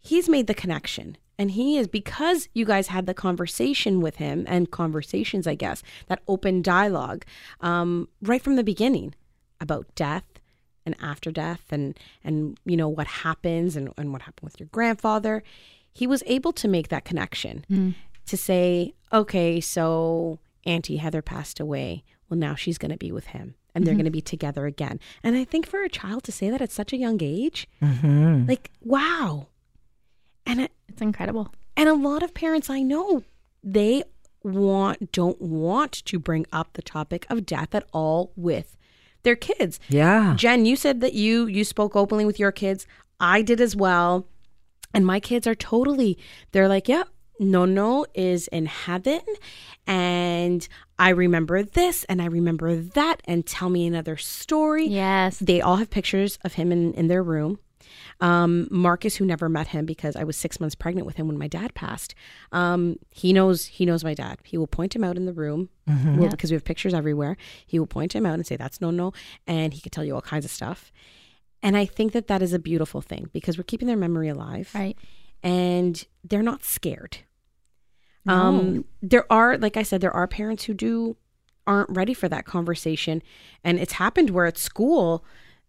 [0.00, 1.16] he's made the connection.
[1.40, 5.84] And he is because you guys had the conversation with him and conversations, I guess,
[6.08, 7.24] that open dialogue
[7.60, 9.14] um, right from the beginning
[9.60, 10.24] about death
[10.84, 14.68] and after death and and you know what happens and, and what happened with your
[14.72, 15.42] grandfather
[15.92, 17.94] he was able to make that connection
[18.26, 22.04] to say okay so auntie heather passed away.
[22.28, 24.98] Well now she's going to be with him and they're going to be together again.
[25.22, 28.46] And i think for a child to say that at such a young age Mm-hmm.
[28.48, 29.48] like wow
[30.48, 31.52] and it, It's incredible.
[31.76, 33.22] and a lot of parents I know,
[33.62, 34.02] they
[34.42, 38.76] want don't want to bring up the topic of death at all with
[39.24, 39.78] their kids.
[39.88, 40.34] Yeah.
[40.36, 42.86] Jen, you said that you you spoke openly with your kids.
[43.20, 44.26] I did as well.
[44.94, 46.16] And my kids are totally
[46.52, 47.08] they're like, "Yep,
[47.40, 49.20] "Yeah, Nono is in heaven
[49.86, 50.66] and
[50.98, 55.38] I remember this and I remember that and tell me another story." Yes.
[55.38, 57.58] They all have pictures of him in, in their room.
[58.20, 61.38] Um, Marcus, who never met him because I was six months pregnant with him when
[61.38, 62.16] my dad passed,
[62.50, 64.38] um, he knows he knows my dad.
[64.44, 67.36] He will point him out in the room well, because we have pictures everywhere.
[67.66, 69.12] He will point him out and say, "That's no no,"
[69.46, 70.90] and he could tell you all kinds of stuff.
[71.62, 74.70] And I think that that is a beautiful thing because we're keeping their memory alive,
[74.74, 74.96] Right.
[75.42, 77.18] and they're not scared.
[78.24, 78.34] No.
[78.34, 81.16] Um, there are, like I said, there are parents who do
[81.66, 83.22] aren't ready for that conversation,
[83.62, 85.24] and it's happened where at school,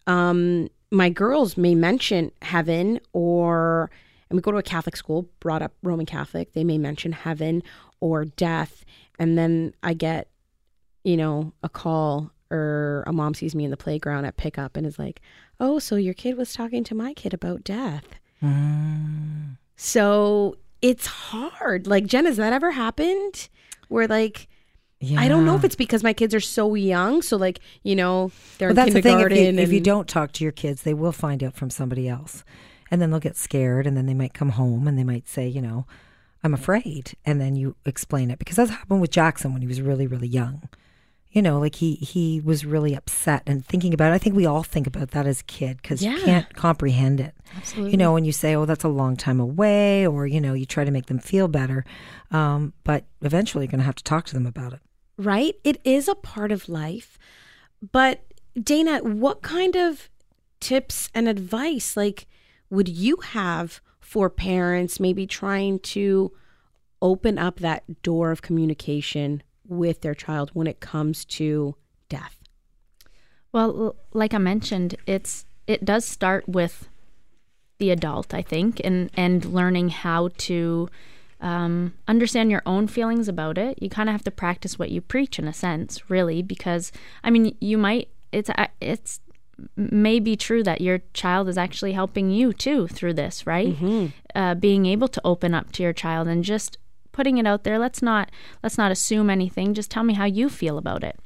[0.07, 3.89] um, my girls may mention heaven or,
[4.30, 7.63] and we go to a Catholic school, brought up Roman Catholic, they may mention heaven
[7.99, 8.86] or death,
[9.17, 10.30] and then I get,
[11.04, 14.86] you know, a call or a mom sees me in the playground at pickup and
[14.86, 15.21] is like,
[15.60, 19.58] "Oh, so your kid was talking to my kid about death." Mm.
[19.75, 21.88] So it's hard.
[21.88, 23.49] Like, Jen, has that ever happened?
[23.88, 24.47] Where like
[25.01, 25.21] Yeah.
[25.21, 27.21] I don't know if it's because my kids are so young.
[27.21, 29.19] So like you know they're Well, that's the thing.
[29.19, 32.07] If you, if you don't talk to your kids, they will find out from somebody
[32.09, 32.43] else,
[32.91, 35.47] and then they'll get scared, and then they might come home and they might say,
[35.47, 35.85] you know,
[36.43, 39.81] I'm afraid, and then you explain it because that's happened with Jackson when he was
[39.81, 40.67] really, really young.
[41.31, 44.12] You know, like he he was really upset and thinking about.
[44.12, 44.15] it.
[44.15, 46.15] I think we all think about that as a kid because Yeah.
[46.17, 47.35] you can't comprehend it.
[47.55, 47.91] Absolutely.
[47.91, 50.65] You know, when you say, "Oh, that's a long time away," or you know, you
[50.65, 51.85] try to make them feel better,
[52.31, 54.79] um, but eventually you're going to have to talk to them about it.
[55.19, 55.55] Right?
[55.63, 57.19] It is a part of life.
[57.91, 58.21] But
[58.58, 60.10] Dayna, what kind of
[60.60, 62.25] tips and advice like
[62.69, 66.32] would you have for parents maybe trying to
[67.01, 71.75] open up that door of communication with their child when it comes to
[72.10, 72.39] death?
[73.51, 76.89] Well, like I mentioned, it's it does start with
[77.77, 80.89] the adult, I think, and and learning how to
[81.41, 83.82] um, understand your own feelings about it.
[83.82, 86.91] You kind of have to practice what you preach, in a sense, really, because
[87.23, 88.49] I mean, you might it's
[88.82, 89.19] it's
[89.75, 93.75] may be true that your child is actually helping you too through this, right?
[94.36, 96.78] Uh, being able to open up to your child and just
[97.12, 97.80] putting it out there.
[97.80, 98.32] Let's not
[98.63, 99.73] let's not assume anything.
[99.73, 101.19] Just tell me how you feel about it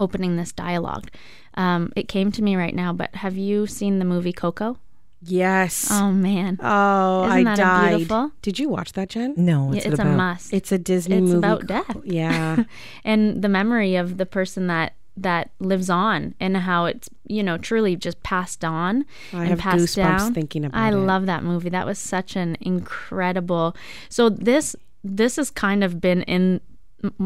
[0.00, 1.10] opening this dialogue.
[1.54, 4.78] Um, it came to me right now, but have you seen the movie Coco?
[5.20, 5.88] Yes.
[5.90, 7.96] Oh man, oh, Isn't I that died.
[7.96, 8.32] beautiful?
[8.42, 9.34] Did you watch that, Jen?
[9.36, 10.52] No, Yeah, what's it's it a must.
[10.52, 11.38] It's a Disney It's movie.
[11.38, 11.96] about death.
[12.04, 12.64] Yeah.
[13.04, 17.58] and the memory of the person that that lives on and how it's you know
[17.58, 20.34] truly just passed on I and have passed goosebumps down.
[20.34, 20.94] thinking about I it.
[20.94, 21.68] love that movie.
[21.70, 23.74] That was such an incredible.
[24.08, 26.60] So this this has kind of been in.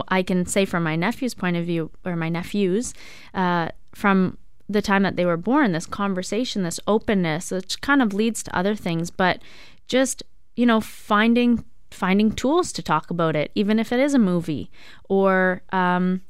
[0.08, 2.92] I can say from my nephew's point of view, or my nephews,
[3.34, 4.36] uh, from
[4.72, 8.56] the time that they were born, this conversation, this openness, which kind of leads to
[8.56, 9.40] other things, but
[9.88, 10.22] just
[10.56, 14.70] you know finding finding tools to talk about it, even if it is a movie,
[15.08, 16.22] or um,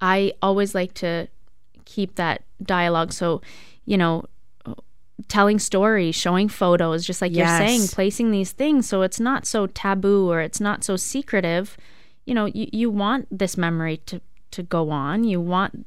[0.00, 1.28] I always like to
[1.84, 3.12] keep that dialogue.
[3.12, 3.40] So,
[3.86, 4.24] you know,
[5.28, 7.58] telling stories, showing photos, just like Yes.
[7.58, 11.76] you're saying, placing these things so it's not so taboo or it's not so secretive.
[12.26, 14.20] You know, you, you want this memory to,
[14.52, 15.24] to go on.
[15.24, 15.86] You want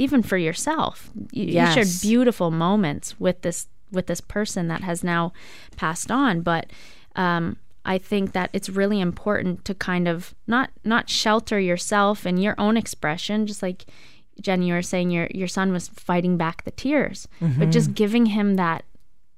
[0.00, 1.10] even for yourself.
[1.32, 5.32] You, you shared beautiful moments with this with this person that has now
[5.76, 6.66] passed on, but
[7.16, 12.42] um, I think that it's really important to kind of not not shelter yourself and
[12.42, 13.86] your own expression, just like
[14.40, 18.26] Jenny, you were saying your your son was fighting back the tears, but just giving
[18.26, 18.84] him that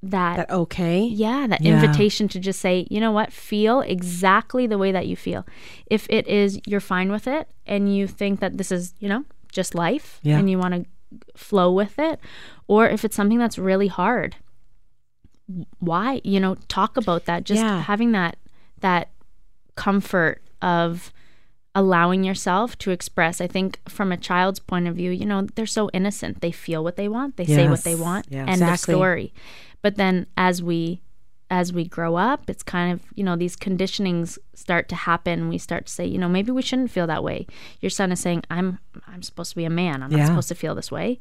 [0.05, 1.01] that, That okay?
[1.05, 1.75] yeah that Yeah.
[1.75, 5.46] invitation to just say, you know what, feel exactly the way that you feel.
[5.87, 9.25] If it is you're fine with it and you think that this is you know
[9.53, 10.38] just life Yeah.
[10.38, 10.85] and you want to
[11.37, 12.19] flow with it,
[12.67, 14.37] or if it's something that's really hard,
[15.79, 17.45] why you know talk about that.
[17.45, 17.83] Just Yeah.
[17.83, 18.37] having that
[18.81, 19.11] that
[19.77, 21.12] comfort of
[21.75, 23.41] allowing yourself to express.
[23.41, 26.41] I think from a child's point of view you know they're so innocent.
[26.41, 27.37] They feel what they want.
[27.37, 28.27] They say what they want.
[28.31, 28.47] Yeah.
[28.47, 29.33] end of story.
[29.83, 31.03] But then as we
[31.53, 35.59] as we grow up it's kind of you know these conditionings start to happen we
[35.59, 37.47] start to say you know maybe we shouldn't feel that way
[37.81, 40.55] your son is saying i'm i'm supposed to be a man i'm not supposed to
[40.55, 41.19] feel this way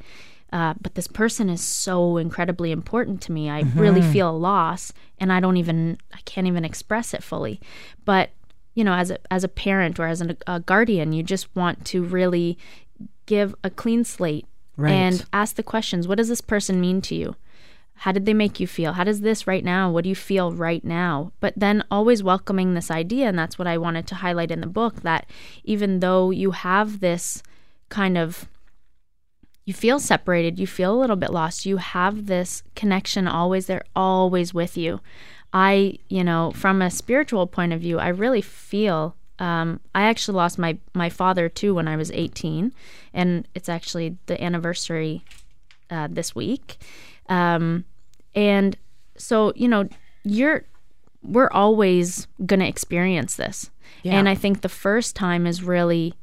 [0.54, 3.50] uh, but this person is so incredibly important to me.
[3.50, 7.62] I really feel a loss, and I don't even, I can't even express it fully.
[8.04, 8.32] But
[8.76, 11.86] you know, as a as a parent or as an, a guardian, you just want
[11.86, 12.58] to really
[13.28, 14.91] give a clean slate Right.
[14.91, 16.06] and ask the questions.
[16.06, 17.36] What does this person mean to you?
[18.01, 18.93] How did they make you feel?
[18.93, 19.91] How does this right now?
[19.91, 21.33] What do you feel right now?
[21.39, 24.65] But then always welcoming this idea, and that's what I wanted to highlight in the
[24.65, 25.29] book that
[25.63, 27.43] even though you have this
[27.89, 28.49] kind of
[29.65, 33.83] you feel separated, you feel a little bit lost, you have this connection always there,
[33.95, 34.99] always with you.
[35.53, 40.37] I, you know, from a spiritual point of view, I really feel um, I actually
[40.37, 42.73] lost my my father too when I was 18,
[43.13, 45.23] and it's actually the anniversary
[45.91, 46.79] uh, this week.
[47.29, 47.85] Um,
[48.36, 48.78] and
[49.17, 49.88] so, you know,
[50.24, 50.63] you're
[51.24, 53.70] we're always going to experience this.
[54.04, 54.17] Yeah.
[54.17, 56.15] And I think the first time is really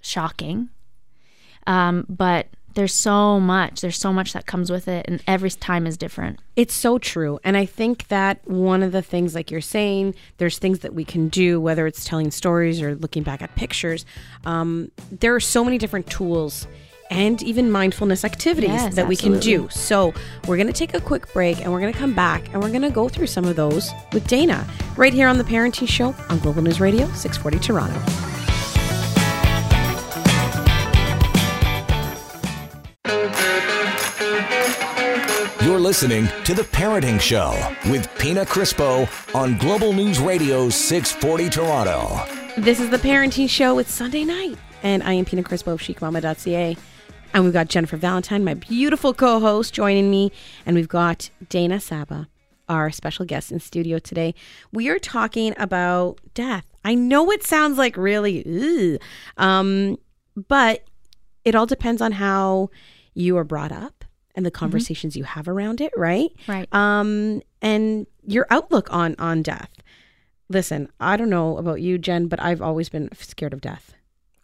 [0.00, 0.68] shocking.
[1.66, 5.86] Um, but there's so much, there's so much that comes with it, and every time
[5.86, 6.40] is different.
[6.56, 7.38] It's so true.
[7.44, 11.04] And I think that one of the things, like you're saying, there's things that we
[11.04, 14.04] can do, whether it's telling stories or looking back at pictures.
[14.44, 16.66] Um, there are so many different tools
[17.10, 19.68] and even mindfulness activities Yes, that we can do.
[19.70, 20.12] So
[20.46, 22.70] we're going to take a quick break and we're going to come back and we're
[22.70, 26.14] going to go through some of those with Dayna right here on The Parenting Show
[26.28, 28.00] on Global News Radio, 640 Toronto.
[35.64, 37.54] You're listening to The Parenting Show
[37.90, 42.20] with Pina Crispo on Global News Radio 640 Toronto.
[42.58, 43.78] This is the Parenting Show.
[43.78, 46.76] It's Sunday night, and I am Pina Crispo of chicmama.ca.
[47.34, 50.30] And we've got Jennifer Valentyne, my beautiful co host, joining me.
[50.64, 52.28] And we've got Dayna Saba,
[52.68, 54.34] our special guest in studio today.
[54.72, 56.64] We are talking about death.
[56.84, 59.00] I know it sounds like really,
[59.36, 59.98] um,
[60.48, 60.84] but
[61.44, 62.70] it all depends on how
[63.14, 64.04] you are brought up
[64.36, 66.30] and the conversations you have around it, right?
[66.46, 66.68] Right.
[66.72, 69.70] um, and your outlook on on death.
[70.48, 73.94] Listen, I don't know about you, Jen, but I've always been scared of death.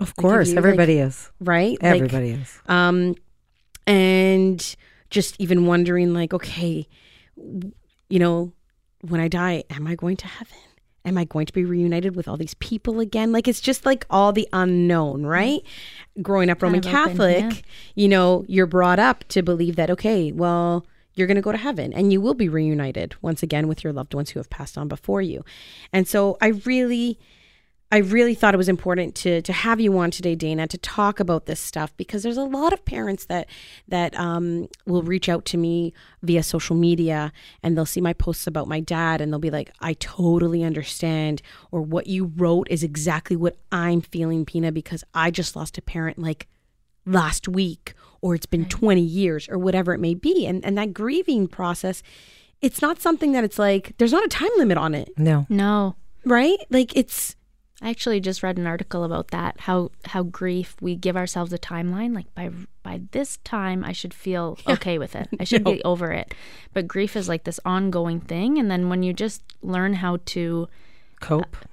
[0.01, 1.31] Of course, you, everybody is.
[1.41, 1.81] Right?
[1.83, 2.59] Like, Everybody is.
[2.67, 3.15] um,
[3.87, 4.77] and
[5.11, 6.87] just even wondering, like, okay,
[7.37, 8.53] you know,
[9.03, 10.57] when I die, am I going to heaven?
[11.05, 13.33] Am I going to be reunited with all these people again?
[13.33, 15.61] Like, it's just like all the unknown, right?
[16.21, 17.61] Growing up Roman of open, Catholic, yeah.
[17.95, 21.59] you know, you're brought up to believe that, okay, well, you're going to go to
[21.59, 24.77] heaven and you will be reunited once again with your loved ones who have passed
[24.77, 25.45] on before you.
[25.93, 27.19] And so I really,
[27.93, 31.19] I really thought it was important to to have you on today, Dayna, to talk
[31.19, 33.49] about this stuff because there's a lot of parents that
[33.89, 38.47] that um, will reach out to me via social media and they'll see my posts
[38.47, 42.85] about my dad and they'll be like, "I totally understand," or "What you wrote is
[42.85, 46.47] exactly what I'm feeling, Pina, because I just lost a parent like
[47.07, 50.95] last week, or it's been 20 years, or whatever it may be." And and that
[50.95, 52.05] grieving process,
[52.63, 55.47] it's not something that it's like there's not a time limit on it, No.
[55.49, 55.97] No.
[56.25, 56.59] right?
[56.71, 57.35] Like it's
[57.83, 59.61] I actually just read an article about that.
[59.61, 62.15] How how grief we give ourselves a timeline.
[62.15, 62.51] Like by
[62.83, 65.29] by this time, I should feel okay with it.
[65.39, 66.35] I should be over it.
[66.75, 68.59] But grief is like this ongoing thing.
[68.59, 70.69] And then when you just learn how to,
[71.21, 71.57] Cope.
[71.57, 71.67] Uh,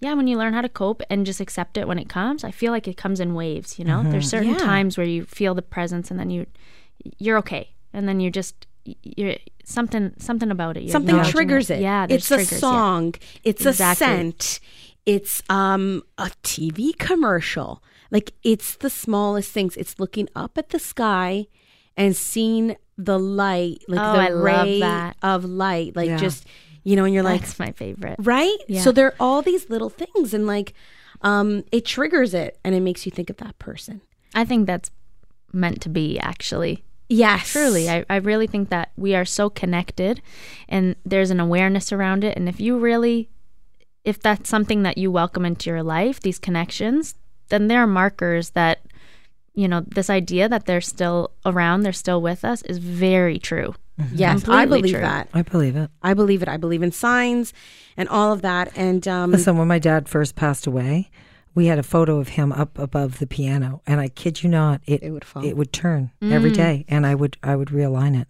[0.00, 2.52] yeah, when you learn how to cope and just accept it when it comes, I
[2.52, 3.78] feel like it comes in waves.
[3.80, 4.30] You know, there's mm-hmm.
[4.30, 4.58] certain Yeah.
[4.58, 6.46] times where you feel the presence, and then you
[7.18, 10.84] you're okay, and then you just you're something something about it.
[10.84, 11.80] You're something triggers it.
[11.80, 12.58] Yeah, there's it's a triggers, yeah.
[12.58, 13.14] song.
[13.42, 14.06] It's Exactly.
[14.06, 14.60] a scent.
[15.08, 17.82] It's um a TV commercial.
[18.10, 19.76] Like it's the smallest things.
[19.76, 21.46] It's looking up at the sky
[21.96, 25.16] and seeing the light, like Oh, the I love ray that.
[25.22, 25.96] of light.
[25.96, 26.16] Like Yeah.
[26.18, 26.46] just
[26.84, 28.16] you know, and you're like, That's my favorite.
[28.20, 28.56] right?
[28.66, 28.80] Yeah.
[28.82, 30.72] So there are all these little things and like
[31.22, 34.00] um it triggers it and it makes you think of that person.
[34.34, 34.90] I think that's
[35.52, 36.84] meant to be actually.
[37.10, 37.52] Yes.
[37.52, 40.20] Truly, I, I really think that we are so connected
[40.68, 42.36] and there's an awareness around it.
[42.36, 43.30] And if you really,
[44.04, 47.14] if that's something that you welcome into your life, these connections,
[47.48, 48.80] then there are markers that,
[49.54, 53.74] you know, this idea that they're still around, they're still with us is very true.
[54.12, 55.00] Yes, I believe true.
[55.00, 55.28] that.
[55.34, 55.90] I believe it.
[56.02, 56.48] I believe it.
[56.48, 57.52] I believe in signs
[57.96, 58.70] and all of that.
[58.76, 61.10] And um Listen, when my dad first passed away,
[61.54, 64.80] we had a photo of him up above the piano, and I kid you not,
[64.86, 65.44] it It would fall.
[65.44, 68.28] It would turn every day, and I would I would realign it.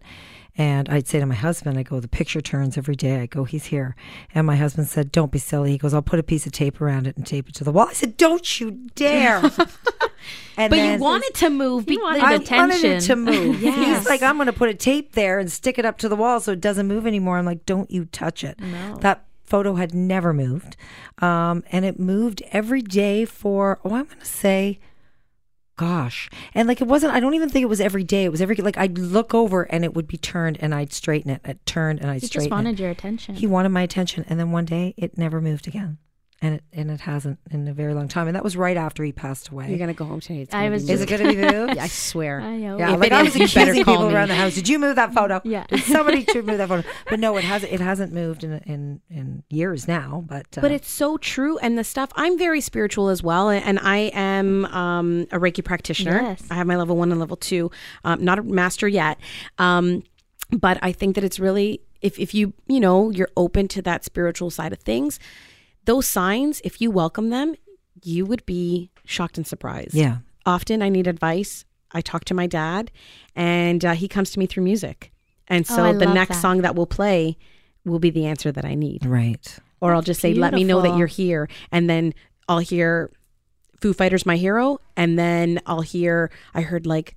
[0.58, 3.20] And I'd say to my husband, I go, the picture turns every day.
[3.20, 3.94] I go, he's here.
[4.34, 5.70] And my husband said, don't be silly.
[5.70, 7.70] He goes, I'll put a piece of tape around it and tape it to the
[7.70, 7.86] wall.
[7.88, 9.36] I said, don't you dare.
[10.56, 11.84] and but you then- want it to move.
[11.88, 12.56] You be- wanted I attention.
[12.58, 13.62] wanted it to move.
[13.62, 13.98] Yes.
[14.00, 16.16] He's like, I'm going to put a tape there and stick it up to the
[16.16, 17.38] wall so it doesn't move anymore.
[17.38, 18.58] I'm like, don't you touch it.
[18.60, 18.96] No.
[18.96, 20.76] That photo had never moved.
[21.18, 24.80] Um, and it moved every day for, oh, I'm going to say
[25.78, 26.28] gosh.
[26.54, 28.24] And like it wasn't I don't even think it was every day.
[28.24, 31.30] It was every like I'd look over and it would be turned and I'd straighten
[31.30, 31.40] it.
[31.44, 32.82] Uh, I'd turn and I'd He just wanted it.
[32.82, 33.36] your attention.
[33.36, 35.96] He wanted my attention and then one day it never moved again.
[36.40, 38.28] And it and it hasn't in a very long time.
[38.28, 39.68] And that was right after he passed away.
[39.70, 40.42] You're gonna go home today.
[40.42, 41.22] It's I was be Is it moved.
[41.24, 41.74] going to be moved?
[41.74, 42.40] Yeah, I swear.
[42.40, 42.78] I know.
[42.78, 44.14] Yeah, If like it I was you better accusing call people me.
[44.14, 44.54] around the house.
[44.54, 45.40] Did you move that photo?
[45.48, 45.64] Yeah.
[45.68, 46.86] Did somebody to move that photo?
[47.10, 47.72] But no, it hasn't.
[47.72, 50.22] It hasn't moved in in in years now.
[50.28, 51.58] But uh, But it's so true.
[51.58, 53.48] And the stuff, I'm very spiritual as well.
[53.50, 56.20] And I am um, a Reiki practitioner.
[56.22, 56.44] Yes.
[56.52, 57.72] I have my level one and level two,
[58.04, 59.18] um, not a master yet.
[59.58, 60.04] Um,
[60.52, 64.04] but I think that it's really, if, if you, you know, you're open to that
[64.04, 65.18] spiritual side of things,
[65.88, 67.54] those signs, if you welcome them,
[68.04, 69.94] you would be shocked and surprised.
[69.94, 71.64] yeah, Often I need advice.
[71.92, 72.90] I talk to my dad,
[73.34, 75.10] and uh, he comes to me through music.
[75.48, 76.42] And Oh, so I the next that.
[76.42, 77.36] song that we'll play
[77.84, 79.46] will be the answer that I need right.
[79.80, 82.12] or I'll just say, "Let me know that you're here," and then
[82.48, 83.10] I'll hear
[83.80, 87.16] Foo Fighters, "My Hero," and then I'll hear I heard like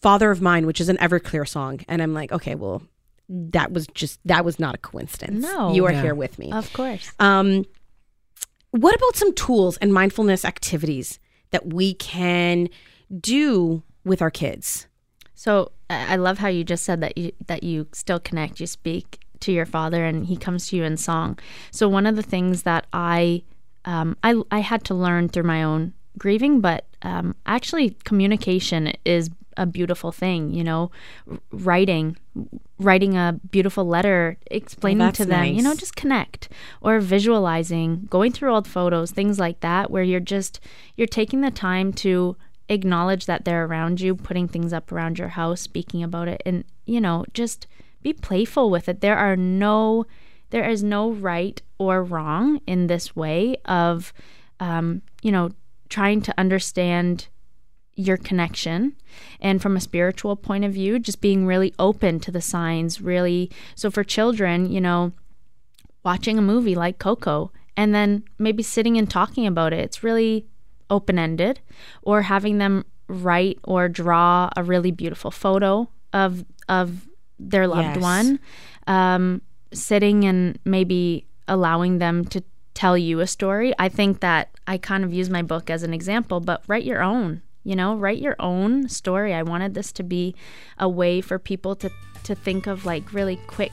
[0.00, 2.82] "Father of Mine," which is an Everclear song, and I'm like, okay, well,
[3.28, 5.42] that was just that was not a coincidence.
[5.42, 5.72] No.
[5.74, 6.02] you are Yeah.
[6.02, 6.52] here with me.
[6.52, 7.10] Of course.
[7.18, 7.64] Um,
[8.70, 11.18] what about some tools and mindfulness activities
[11.50, 12.68] that we can
[13.20, 14.86] do with our kids?
[15.34, 18.60] So I I love how you just said that you that you still connect.
[18.60, 21.38] You speak to your father, and he comes to you in song.
[21.70, 23.42] So one of the things that I
[23.84, 29.30] um, I I had to learn through my own grieving, but um, actually communication is
[29.56, 30.52] a beautiful thing.
[30.52, 30.90] You know,
[31.50, 32.16] writing
[32.78, 36.50] writing a beautiful letter explaining that's to them you know just connect
[36.82, 40.60] or visualizing going through old photos things like that where you're just
[40.94, 42.36] you're taking the time to
[42.68, 46.64] acknowledge that they're around you putting things up around your house speaking about it and
[46.84, 47.66] you know just
[48.02, 50.04] be playful with it there are no
[50.50, 54.12] there is no right or wrong in this way of
[54.60, 55.50] um, you know
[55.88, 57.28] trying to understand
[57.96, 58.94] your connection.
[59.40, 63.50] And from a spiritual point of view just being really open to the signs really
[63.74, 65.12] so for children you know
[66.04, 70.46] watching a movie like coco and then maybe sitting and talking about it it's really
[70.90, 71.60] open-ended
[72.02, 78.02] or having them write or draw a really beautiful photo of of their loved Yes.
[78.02, 78.38] one
[78.86, 79.42] um,
[79.72, 82.42] sitting and maybe allowing them to
[82.74, 83.72] tell you a story.
[83.78, 87.02] I think that i kind of use my book as an example but write your
[87.02, 90.34] own you know write your own story i wanted this to be
[90.78, 91.90] a way for people to
[92.22, 93.72] to think of like really quick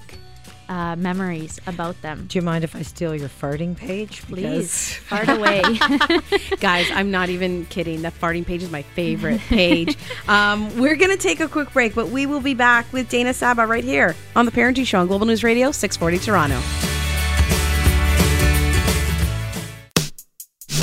[0.70, 4.22] uh, memories about them Do you mind if I steal your farting page?
[4.24, 5.62] please Because- fart away
[6.62, 8.02] Guys, I'm not even kidding.
[8.02, 9.98] The farting page is my favorite page.
[10.30, 13.36] um, we're going to take a quick break, but we will be back with Dayna
[13.36, 16.60] Saba right here on The Parenting Show on Global News Radio, 640 Toronto.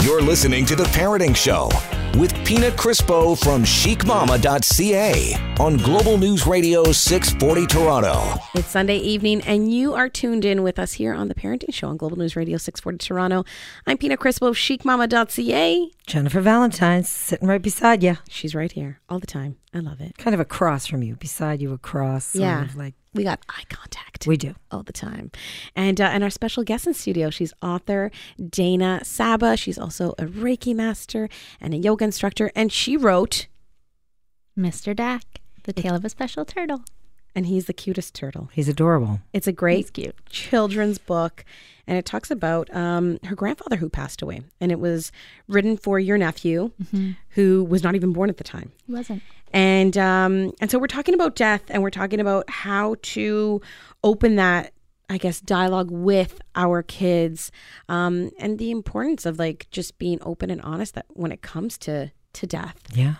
[0.04, 1.70] You're listening to The Parenting Show
[2.16, 8.34] with Pina Crispo from chicmama.ca on Global News Radio 640 Toronto.
[8.54, 11.88] It's Sunday evening, and you are tuned in with us here on The Parenting Show
[11.88, 13.44] on Global News Radio, 640 Toronto.
[13.86, 15.90] I'm Pina Crispo of chicmama.ca.
[16.06, 19.56] Jennifer Valentyne's sitting right beside you, She's right here all the time.
[19.72, 20.18] I love it.
[20.18, 22.24] kind of across from you, beside you, across.
[22.26, 22.64] sort Yeah.
[22.64, 24.26] of like We got eye contact.
[24.26, 24.54] we do.
[24.72, 25.30] all the time.
[25.76, 28.10] And uh, and our special guest in studio, she's author
[28.40, 29.56] Dayna Saba.
[29.56, 31.28] She's also a Reiki master
[31.60, 33.46] and a yoga instructor, and she wrote,
[34.58, 35.22] mr dak
[35.64, 36.82] the tale of a special turtle
[37.34, 38.48] and he's the cutest turtle.
[38.52, 39.20] He's adorable.
[39.32, 41.44] It's a great He's cute children's book,
[41.86, 45.12] and it talks about um, her grandfather who passed away, and it was
[45.46, 46.72] written for your nephew,
[47.30, 48.72] who was not even born at the time.
[48.84, 52.94] he wasn't and um and so we're talking about death and we're talking about how
[53.02, 53.60] to
[54.04, 54.72] open that
[55.08, 57.50] i guess dialogue with our kids
[57.88, 61.76] um and the importance of like just being open and honest that when it comes
[61.78, 63.14] to to death Yeah.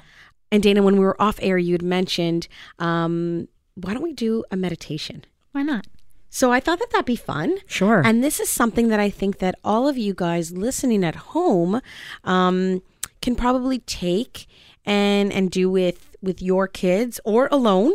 [0.52, 2.46] and dayna when we were off air you'd mentioned
[2.78, 5.86] um why don't we do a meditation why not
[6.28, 8.02] so i thought that that'd be fun Sure.
[8.04, 11.80] and this is something that I think that all of you guys listening at home
[12.22, 12.82] um,
[13.20, 14.46] can probably take
[14.84, 17.92] and and do with with your kids or alone,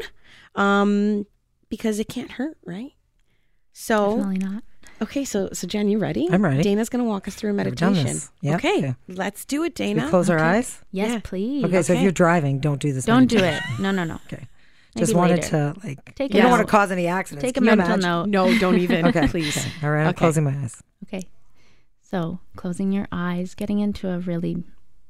[0.56, 1.26] um,
[1.70, 2.92] because it can't hurt, right?
[3.74, 4.64] So definitely not
[5.02, 6.28] okay, so so Jen, you ready?
[6.32, 6.64] I'm ready.
[6.64, 8.16] Dayna's gonna walk us through a Never done meditation.
[8.16, 8.32] this.
[8.42, 8.56] Yep.
[8.60, 8.96] Okay, Okay.
[9.10, 10.10] let's do it, we Dayna.
[10.10, 10.82] close our eyes.
[10.92, 11.20] yes Yeah.
[11.24, 13.06] please Okay, so if you're driving, don't do this.
[13.06, 14.48] don't do it no no no Okay.
[14.96, 15.74] Maybe Just wanted later.
[15.74, 16.16] to like.
[16.16, 17.42] Take you don't want to cause any accidents.
[17.44, 18.32] take a Can you mental imagine?
[18.32, 19.06] note No, don't even.
[19.10, 19.28] Okay.
[19.28, 19.58] please.
[19.58, 19.70] okay.
[19.84, 20.04] All right.
[20.04, 20.20] I'm Okay.
[20.20, 20.82] closing my eyes.
[21.04, 21.28] Okay.
[22.02, 24.64] So, closing your eyes, getting into a really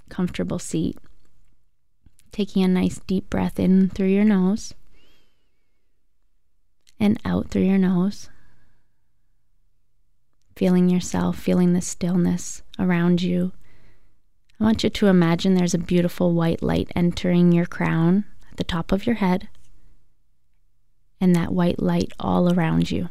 [0.09, 0.97] comfortable seat,
[2.35, 4.73] taking a nice deep breath in through your nose
[6.99, 8.29] and out through your nose.
[10.55, 13.51] Feeling yourself, feeling the stillness around you
[14.59, 18.63] I want you to imagine there's a beautiful white light entering your crown at the
[18.63, 19.49] top of your head,
[21.19, 23.09] and that white light all around you.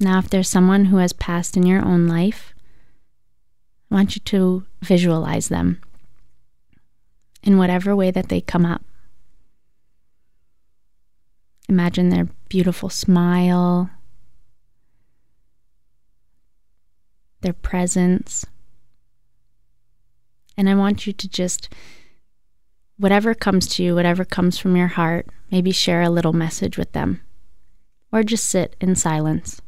[0.00, 2.52] Now, if there's someone who has passed in your own life,
[3.90, 5.80] I want you to visualize them
[7.42, 8.82] in whatever way that they come up.
[11.68, 13.90] Imagine their beautiful smile,
[17.42, 18.46] their presence.
[20.56, 21.68] And I want you to just,
[22.96, 26.92] whatever comes to you, whatever comes from your heart, maybe share a little message with
[26.92, 27.20] them,
[28.10, 29.60] or just sit in silence.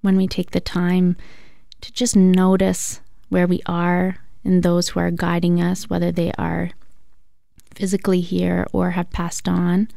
[0.00, 1.16] When we take the time
[1.82, 6.70] to just notice where we are and those who are guiding us, whether they are
[7.74, 9.88] physically here or have passed on.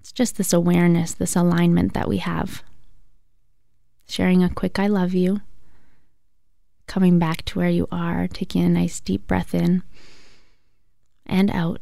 [0.00, 2.62] It's just this awareness, this alignment that we have.
[4.06, 5.40] Sharing a quick I love you,
[6.86, 9.82] coming back to where you are, taking a nice deep breath in
[11.24, 11.80] and out.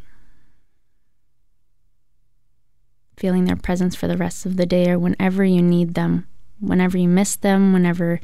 [3.17, 6.27] Feeling their presence for the rest of the day or whenever you need them,
[6.61, 8.21] whenever you miss them, whenever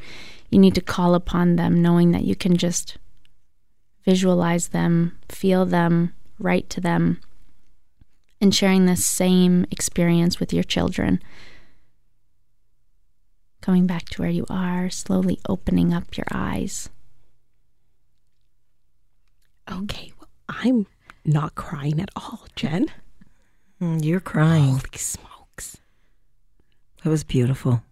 [0.51, 2.99] you need to call upon them, knowing that you can just
[4.05, 7.21] visualize them, feel them, write to them,
[8.41, 11.21] and sharing this same experience with your children.
[13.61, 16.89] Coming back to where you are, slowly opening up your eyes.
[19.71, 20.87] Okay, well, I'm
[21.25, 22.87] not crying at all, Jen.
[23.81, 24.75] Mm, You're crying.
[24.75, 25.79] Holy smokes.
[27.03, 27.83] That was beautiful.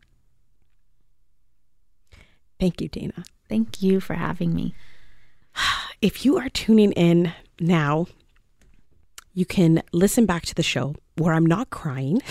[2.64, 3.26] Thank you, Dayna.
[3.46, 4.74] Thank you for having me.
[6.00, 8.06] If you are tuning in now,
[9.34, 12.22] you can listen back to the show where I'm not crying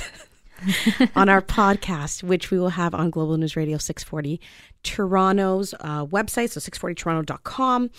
[1.15, 4.41] on our podcast, which we will have on Global News Radio 640
[4.81, 7.91] Toronto's uh, website, so 640toronto.com.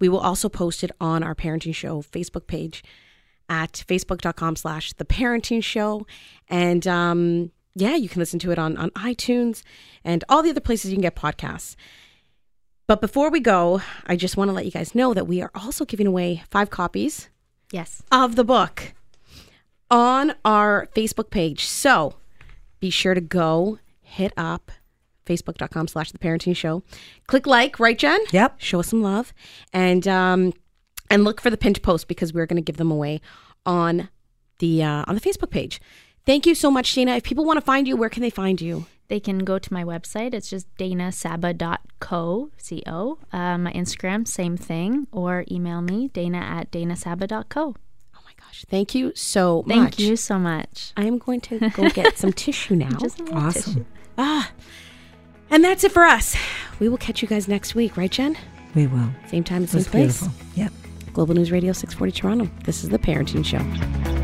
[0.00, 2.82] We will also post it on our parenting show Facebook page
[3.48, 6.04] at facebook.com slash the parenting show.
[6.48, 9.62] And um, yeah, you can listen to it on, on iTunes
[10.04, 11.76] and all the other places you can get podcasts.
[12.86, 15.50] But before we go, I just want to let you guys know that we are
[15.54, 17.28] also giving away five copies
[17.72, 18.02] Yes.
[18.10, 18.94] of the book
[19.90, 21.64] on our Facebook page.
[21.66, 22.14] So
[22.80, 24.72] be sure to go hit up
[25.26, 26.82] facebook.com slash the parenting show.
[27.28, 28.18] Click like, right, Jen?
[28.32, 28.56] Yep.
[28.58, 29.32] Show us some love.
[29.72, 30.52] And um
[31.08, 33.20] and look for the pinch post because we're gonna give them away
[33.64, 34.08] on
[34.58, 35.80] the uh on the Facebook page.
[36.26, 37.16] Thank you so much, Dayna.
[37.16, 38.86] If people want to find you, where can they find you?
[39.08, 40.34] They can go to my website.
[40.34, 43.18] It's just daynasaba.co, C-O.
[43.32, 45.08] Uh, my Instagram, same thing.
[45.10, 47.60] Or email me, dayna at daynasaba.co.
[48.14, 48.64] Oh my gosh.
[48.68, 49.98] Thank you so Thank much.
[49.98, 50.92] you so much.
[50.96, 52.90] I am going to go get some tissue now.
[52.98, 53.62] Just a Awesome.
[53.74, 53.84] tissue.
[54.16, 54.52] Ah.
[55.50, 56.36] And that's it for us.
[56.78, 58.36] We will catch you guys next week, right, Jen?
[58.76, 59.10] We will.
[59.26, 60.20] Same time, same place.
[60.22, 60.28] beautiful.
[60.54, 60.72] Yep.
[61.12, 62.50] Global News Radio 640 Toronto.
[62.62, 64.19] This is the Parenting Show.